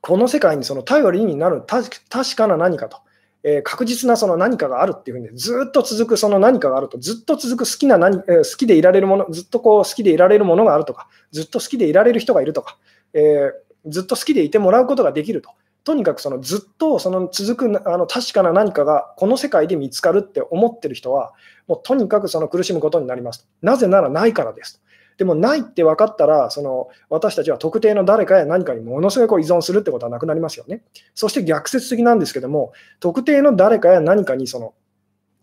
[0.00, 1.90] この世界にその頼りになる確
[2.36, 2.98] かな何かと、
[3.42, 12.78] えー、確実なその何かがあるっていうふうに、ずっと続くその何かがあると、ずっと続く好きな何、えー、好きでいられるもの、ずっとこう好きでいられるものがあるとか、ずっと好きでいられる人がいるとか、
[13.14, 13.50] え
[13.86, 15.50] ずっと好きでいてもらうことができると。
[15.84, 21.32] とにかくそのずっとその続くあの確かな何かがこの世界で見つかるって思ってる人は、
[21.66, 23.48] もうとにかくその苦しむことになります。
[23.62, 24.82] なぜならないからです。
[25.18, 30.82] でもないって分かったら、その私たちは特定の誰かや何かにものすごい依存するってことはなくなりますよね。
[31.14, 34.74] そして逆説的なんですけども、特定の誰かや何かにその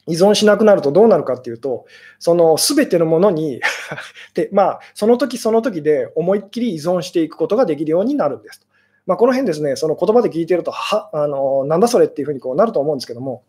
[0.08, 1.86] 依存しなくなるとどうなるかっていうと、
[2.20, 3.60] その全てのものに
[4.34, 8.65] で、まあ、その時その時で思いっきり依存していくことができるようになるんです。
[9.06, 13.44] まあ、この辺ですね、その言葉で聞いてると、はあのなんだそれっていうふうにこうなると思うんですけども、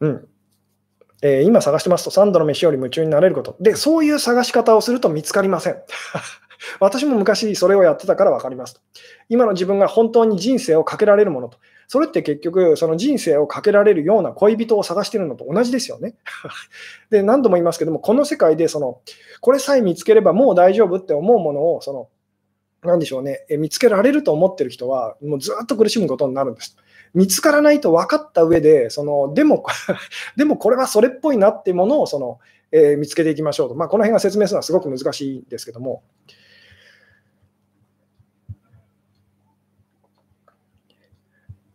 [0.00, 0.28] うん
[1.22, 3.56] えー、今探してますと、3度の飯より夢中になれること。
[3.60, 5.76] で、そういう探し方をすると見つかりません。
[6.80, 8.80] 私も昔それをやってたから分かりますと。
[9.28, 11.58] 今の自分が本当に人生をかけられるものと。
[11.90, 16.14] それって結局、その人生をかけられるような恋人を探してるのと同じですよね。
[17.10, 19.00] で、何度も言いますけども、この世界でその、
[19.40, 22.08] これさえ見つければもう大丈夫って思うものを、その、
[22.88, 26.76] なでしょうね、見つけられると思ってる人は、もうずっと苦しむことになるんです。
[27.12, 29.64] 見つからないと分かった上で、そのでも
[30.38, 32.38] でもこれはそれっぽいなってものをその、
[32.70, 36.04] えー、見つけていきましょうと、まあ、この辺が説明するのはすごく難しいんですけども、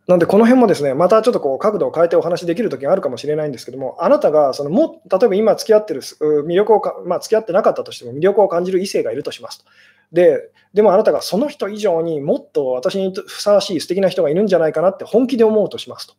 [0.06, 9.64] なんで、この辺もですね、またちょっとこう角度を変えてお話できるときがあるかもしれないんですけども、あなたがそのも、例えば今付き合ってる、魅力をか、まあ、付き合ってなかったとしても、魅力を感じる異性がいるとしますと。
[10.12, 16.14] で、でもあなたがその人以上にもっと私にふさわしい素敵な人がいるんじゃないかなって本気で思うとしますと。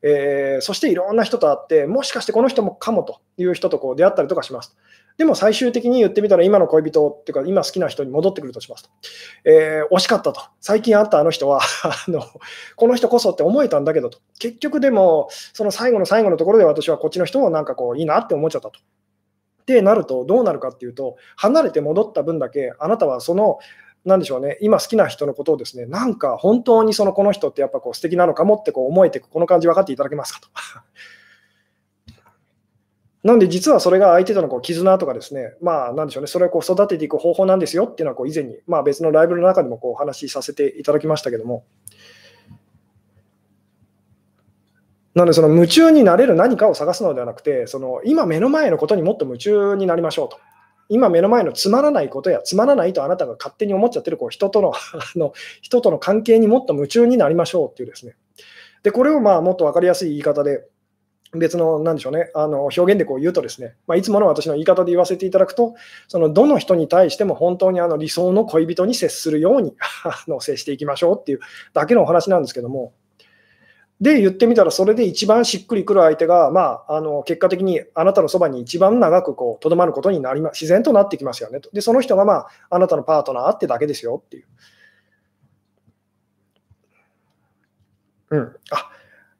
[0.00, 4.76] えー、そしていろんな人と会って、もしかしてこの人もかもという人とこう出会ったりとかしますと。
[5.18, 8.90] でも最終的に言ってみたら、今の恋人っていうか、今好きな人に戻ってくるとしますと。
[9.44, 10.40] えー、惜しかったと。
[10.60, 12.22] 最近会ったあの人は あの、
[12.76, 14.20] この人こそって思えたんだけどと。
[14.38, 18.78] 結局でも、その最後の最後のところで私はこっちの人をなんかこういいなって思っちゃったと。
[18.78, 23.58] ってなると、どうなるかっていうと、離れて戻った分だけ、あなたはその、
[24.04, 30.48] なんでしょうね、今好きな人のことをですね、なんか本当にそのこの人ってやっぱこう素敵なのかもってこう思えてくこの感じ分かっていただけますかと。
[33.24, 41.64] なんで実はそれが相手とのこう絆とかですね、まあなんでしょうね、それをこう育てていく方法なんですよっていうのはこう以前に、まあ、別のライブの中でもこうお話しさせていただきましたけども、
[45.14, 50.38] なので、その夢中になれる何かを探すのではなくて、その今目の前のことにもっと夢中になりましょうと。
[50.88, 58.14] 今目の前のつまらないことや、つまらないとあなたが勝手に思っちゃってるこう人との あの人との関係にもっと夢中になりましょうっていうですね。
[58.84, 60.68] で、これをまあもっと分かりやすい言い方で、
[61.34, 65.74] 別の、なんでしょうね、あの表現でこう言うとですね、まあ、いつもの私の言い方で言わせていただくと、
[66.06, 69.74] そのどの人に対しても本当にあの理想の恋人に接するように
[70.04, 71.40] あの接していきましょうっていう
[71.74, 72.92] だけのお話なんですけども、
[74.00, 81.68] で、言ってみたら、それで一番しっくりくる相手が、まあ、あの結果的にあなたのそばに一番長くとどまることになりま、自然となってきますよねと。
[81.72, 84.44] で、その人が、まあ、あなたのパートナーってだけですよっていう。
[88.30, 88.56] うん。
[88.70, 88.90] あ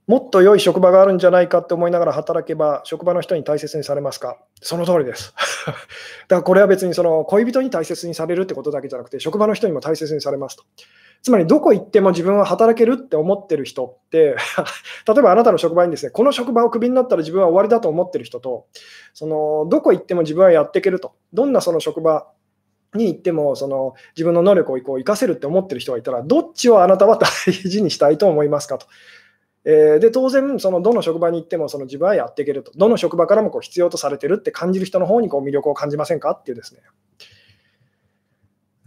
[0.09, 4.39] もっと良い職場があるんじゃないかって思いながら働けば、職場の人に大切にされますか？
[4.63, 5.35] その通りです。
[5.67, 5.77] だか
[6.29, 10.65] らこれは別にその恋人に大切にされるってことだけじゃなくて、職場の人にも大切にされますと。
[11.21, 14.35] つまりどこ行っても自分は働けるって思ってる人って、
[15.07, 18.65] 例えばあなたの職場にですね、この職場をクビになったら自分は終わりだと思ってる人と、
[19.13, 22.29] そのどこ行っても自分はやっていけると、どんなその職場
[22.95, 28.87] に行ってもその自分の能力をこう生かせるって思ってる人がいたら、どっちをあなたは大事にしたいと思いますかと。
[29.71, 36.81] えー、で当然、そのどの職場に行ってもその自分はやっていけると、どの職場からもこう必要とされてるって感じる人の方にこう魅力を感じませんかっていうですね。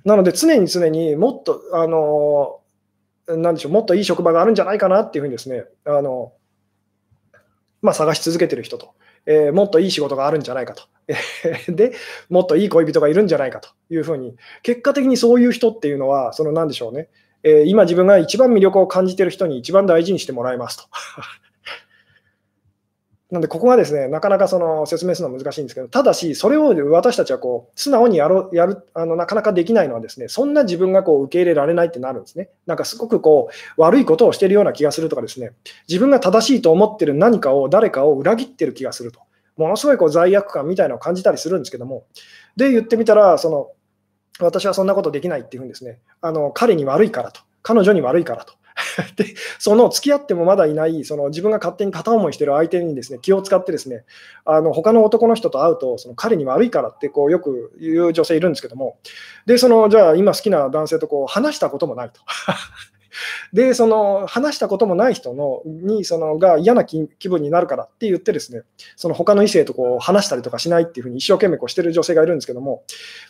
[0.06, 2.62] なので、常に常にもっと、あの、
[3.28, 6.34] なんでしょう、もっといい職場があるんじゃないかなっていうふうにですね、あの、
[7.84, 8.96] まあ、探し続けてる人と、
[9.28, 10.84] えー、もっといい仕事があるんじゃないかと、
[11.72, 11.94] で、
[12.30, 17.10] もっといい恋人がいるんじゃないかというふうに、結果的にそういう人っていうのは、そのなんでしょうね、
[17.44, 20.84] えー、今自分が一番魅力を感じている人に一番大事にしてもらいますと。
[23.32, 32.50] なんで、ここがですね、なかなかその説明するのは難しいんですけど、ただし、それを私たちはこう素直にやろやるあの、なかなかできないのはですね、そんな自分がこう受け入れられないってなるんですね。
[32.66, 35.54] なんかすごくこう悪いことをしているような気がするとかですね、
[35.88, 39.22] 自分が正しいと思ってる何かを、誰かを裏切ってる気がすると、
[39.56, 42.04] ものすごいこう罪悪感みたいなのを感じたりするんですけども、
[42.58, 43.72] で、言ってみたら、その
[44.46, 48.54] 私はそんなことできないっていうふうにですね、あの彼に悪いからと、彼女に悪いからと。
[49.16, 49.26] で、
[49.60, 54.06] その付き合ってもまだいない、その自分が勝手に片思いしてる相手にですね気を使って、ですね
[54.46, 58.98] あの他の男の人と会うと、その彼に悪いからってこうよく言う女性いるんですけども、
[59.46, 62.22] でそのじゃあ、今好きな男性とこう話したこともないと。
[63.54, 68.62] で、その話したこともない人のにそのが嫌な気分になるからって言って、ですね
[68.96, 72.84] その他の異性とこう話したりとかしないっていうふうに一生懸命こうしてる女性がいるんですけども、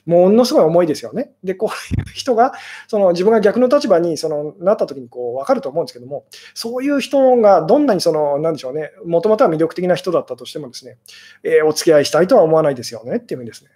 [0.06, 1.32] ものすごい重いですよね。
[1.44, 2.54] で、こういう人が
[2.88, 10.98] その自分が逆の立場にそのなった時にこう分かると思うんですけども、そういう人がどんなにその、なんでしょうね、もともとは魅力的な人だったとしても、ですね、
[11.44, 13.70] えー、お付き合いしたいとは思わないですよねっていうふうにですね。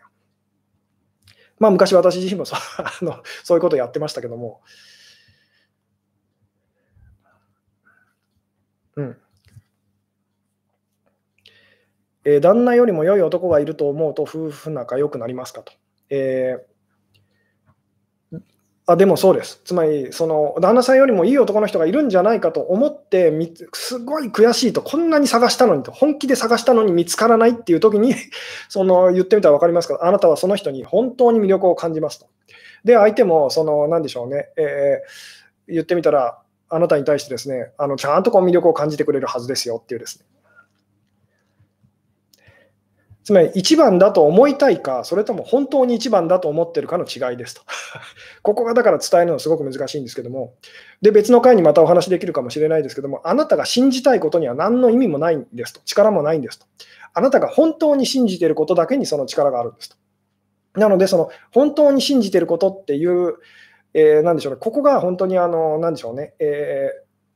[1.60, 2.60] まあ、昔私自身もそあ
[3.02, 4.62] のそういうことをやってましたけども、
[12.26, 15.72] えー、旦那よりも良い男がいると思うと夫婦仲良くなりますかと。
[16.10, 18.40] えー、
[18.88, 19.62] あでもそうです。
[19.64, 23.32] つまり、その旦那さんよりもいい男の人がいるんじゃないかと思って、
[23.74, 28.14] すごい悔しいと、こんなに探したのにと、本気で探したのに見つからないっていう時に
[28.70, 30.00] その言ってみたら分かりますか？
[30.02, 32.28] あなたはその人に本当に魅力を感じますと。
[32.84, 40.26] で、相手も、その、なんでしょうね、えー、言ってみたら、あなたに対してですね、あのちゃんとこう魅力を感じてくれるはずですよっていうですね。
[43.26, 47.64] つまり一番だと思いたいか、それとも本当に一番だと思ってるかの違いですと。
[48.42, 50.54] ここがだから伝えるのはすごく難しいんですけども、
[51.02, 56.66] で別の回にまたお話できるかもしれないですけども、あなたが信じたいことには何の意味もないんですと、力もないんですと。
[57.14, 59.96] あなたが本当に信じていることだけにその力があるんですと。
[60.80, 63.36] なので、その本当に信じていることっていう
[63.98, 66.90] えー、でしょうね、ここが本当にあの、なでしょうね、え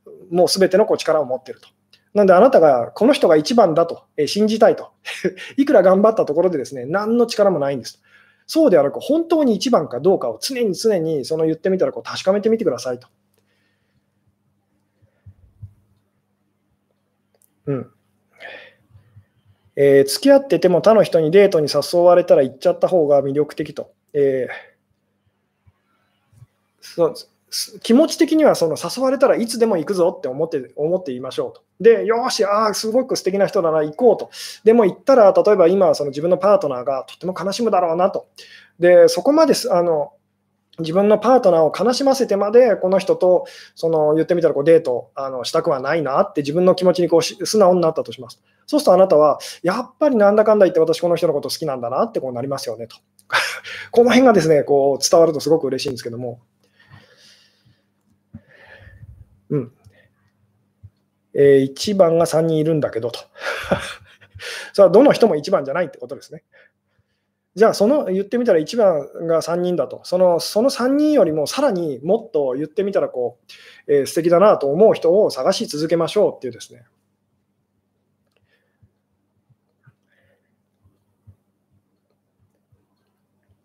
[0.05, 1.69] ー、もうすべてのこう力を持ってると。
[2.13, 4.91] なんであなたがこの人が一番だと、え、信じたいと。
[5.57, 8.01] いくら頑張ったところでですね、何の力もないんです。
[8.47, 13.07] そうであるか、本当に一番かどうかを常に常にその言ってみたらこう確かめてみてくださいと。
[17.67, 17.91] うん
[19.75, 23.91] えー、付き合ってても他の人にデートに誘われたら行っちゃった方が魅力的と。
[24.13, 24.69] えー
[26.81, 27.31] そうです
[27.81, 31.63] 気持ち的にはその誘われたらいつでも行くぞって思って思っていましょうと。
[31.79, 34.29] で、よし、ああ、すごく素敵な人だな、行こうと。
[34.63, 38.27] でも行ったら、例えば今、その自分のパートナーがとても悲しむだろうなと。
[38.79, 40.13] で、そこまであの
[40.79, 43.45] 自分のパートナーを悲しませてまで、この人と
[43.75, 48.41] その言ってみたらこうデートあのしたくはないなって自分の気持ちにこう素直になったとします。
[48.65, 52.97] そうするとあなたは、やっぱりなんだかんだ言って私この人のこと好きなんだなってこうなりますよねと。
[53.91, 56.39] この辺がですね、こう伝わるとすごく嬉しいんですけども。
[59.49, 59.71] うん。
[61.33, 63.19] えー、1番が3人いるんだけどと。
[64.73, 66.43] それはどの人も1番じゃないってことですね。
[67.55, 73.39] じゃあ、その言ってみたら1番が3人だと、そのその3人よりもさらにもっと言ってみたらこ
[73.87, 76.85] う、えー、素敵だなと思う人を探し続けましょうっていうですね。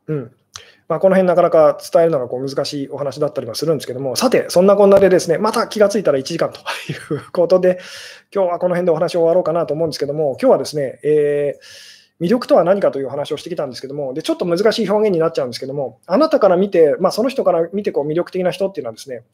[0.06, 0.43] うん
[0.88, 6.60] まあ、この辺なかなか伝えるのがこう難しいお話だったりもするんですけども、さて、そんなこんなでですね、また気がついたら1時間と
[6.92, 7.78] いうことで、
[8.34, 19.24] 今日はこの辺でお話を終わろうかなと思うんですけども、今日はですね、えー魅力とは何かという話をしてきたんですけども、でちょっと難しい表現になっちゃうんですけども、あなたから見て、まあ、その人から見てこう魅力的な人っていうのはですね、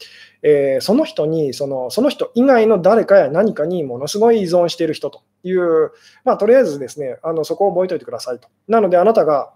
[0.42, 5.92] えー、その人にその、その人以外の誰かや何かにものすごい依存している人という、
[6.24, 8.48] まあ、とりあえずですね、あのそこを覚えておいてくださいと。
[8.66, 9.52] なので、あなたが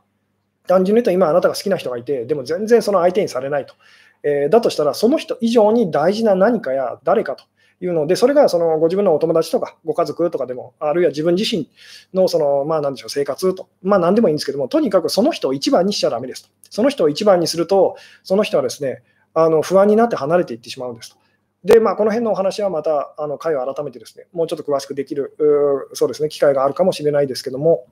[0.66, 3.74] 単純に言うと今あなたが好きな人がいて、でも全然その相手にされないと。
[4.22, 7.44] えー、だとしたら、その人以上に大事な何かや誰かと
[7.80, 11.68] いうので、それがそのご自分のお友達とかご家族とかでも、あるいは自分自身
[12.14, 16.48] のその、まあ、なんでしょう生活と、まあ、何でもいいんですけども、とにかくその人を一番にしちゃだめですと。
[16.70, 19.02] その人を一番にすると、その人はですね
[19.34, 21.16] あの不安になって離れていってしまうんですと。
[21.64, 25.36] で、まあ、この辺のお話はまたあの回を改めてですね、もうちょっと詳しくできる、
[25.92, 27.86] そうですね、機会があるかもしれないですけども、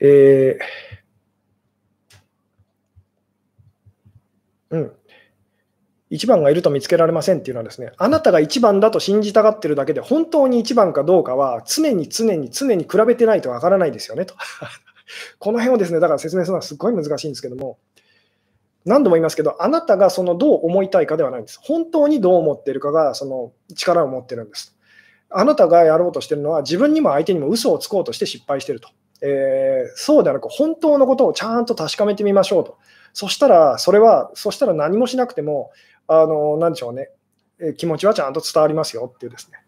[0.00, 0.80] えー
[4.70, 4.92] うん、
[6.10, 14.34] 1番がいると見つけられませんっていうのはですね、あなたが1番だと信じたがってるだけで、本当に1番かどうかは常に常に常に比べてないとわからないですよねと。
[15.38, 17.78] この辺をですね、だから説明するのはすごい難しいんですけども、
[18.84, 21.60] 何度も言いますけど、あなたがそのどう思いたいかではないんです。
[21.62, 24.76] 本当にどう思ってるかがその力を持ってるんです。
[25.28, 28.88] あなたがやろうとしてるのは、自分にも相手にも嘘をつこうとして失敗してると。
[29.22, 32.78] えー、そうではなく、本当のことをちゃんと確かめてみましょうと。
[33.12, 35.70] そしたら、それは、そしたら何もしなくても、
[36.06, 37.10] あの、なんでしょうね、
[37.60, 39.58] え気持ちはちゃんと伝わりますよっていうですね。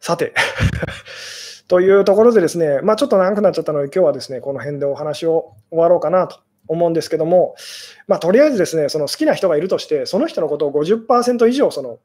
[0.00, 0.34] さて
[1.66, 7.54] というところでですね、まあ、ちょっと長くなっちゃったので、今日はですね、この辺でお話を終わろうかなと思うんですけども、
[8.06, 11.98] まあ、とりあえずですね、その好きな人がいるとして、その人のことを50%以上その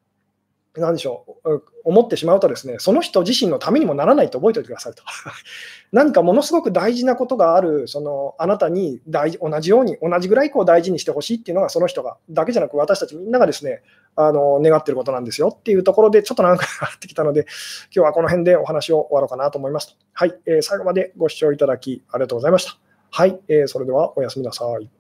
[0.78, 5.04] なんでしょう、思ってしまうとですね、その人自身のためにもならないと覚えておいてくださいと。
[5.92, 13.82] 何かものすごく大事なことがある、そのあなたに大同じように、同じぐらいこう大事にしてほしいっていうのが、その人が、だけじゃなく私たちみんながですね、
[14.16, 17.42] あの願ってることなんですよっていうところで、ちょっと長くなってきたので、
[17.94, 19.96] 今日はこの辺でお話を終わろうかなと思いますと。
[20.14, 22.78] はい、えー、最後までご視聴いただきありがとうございました。
[23.12, 24.99] はい、えー、それではおやすみなさい。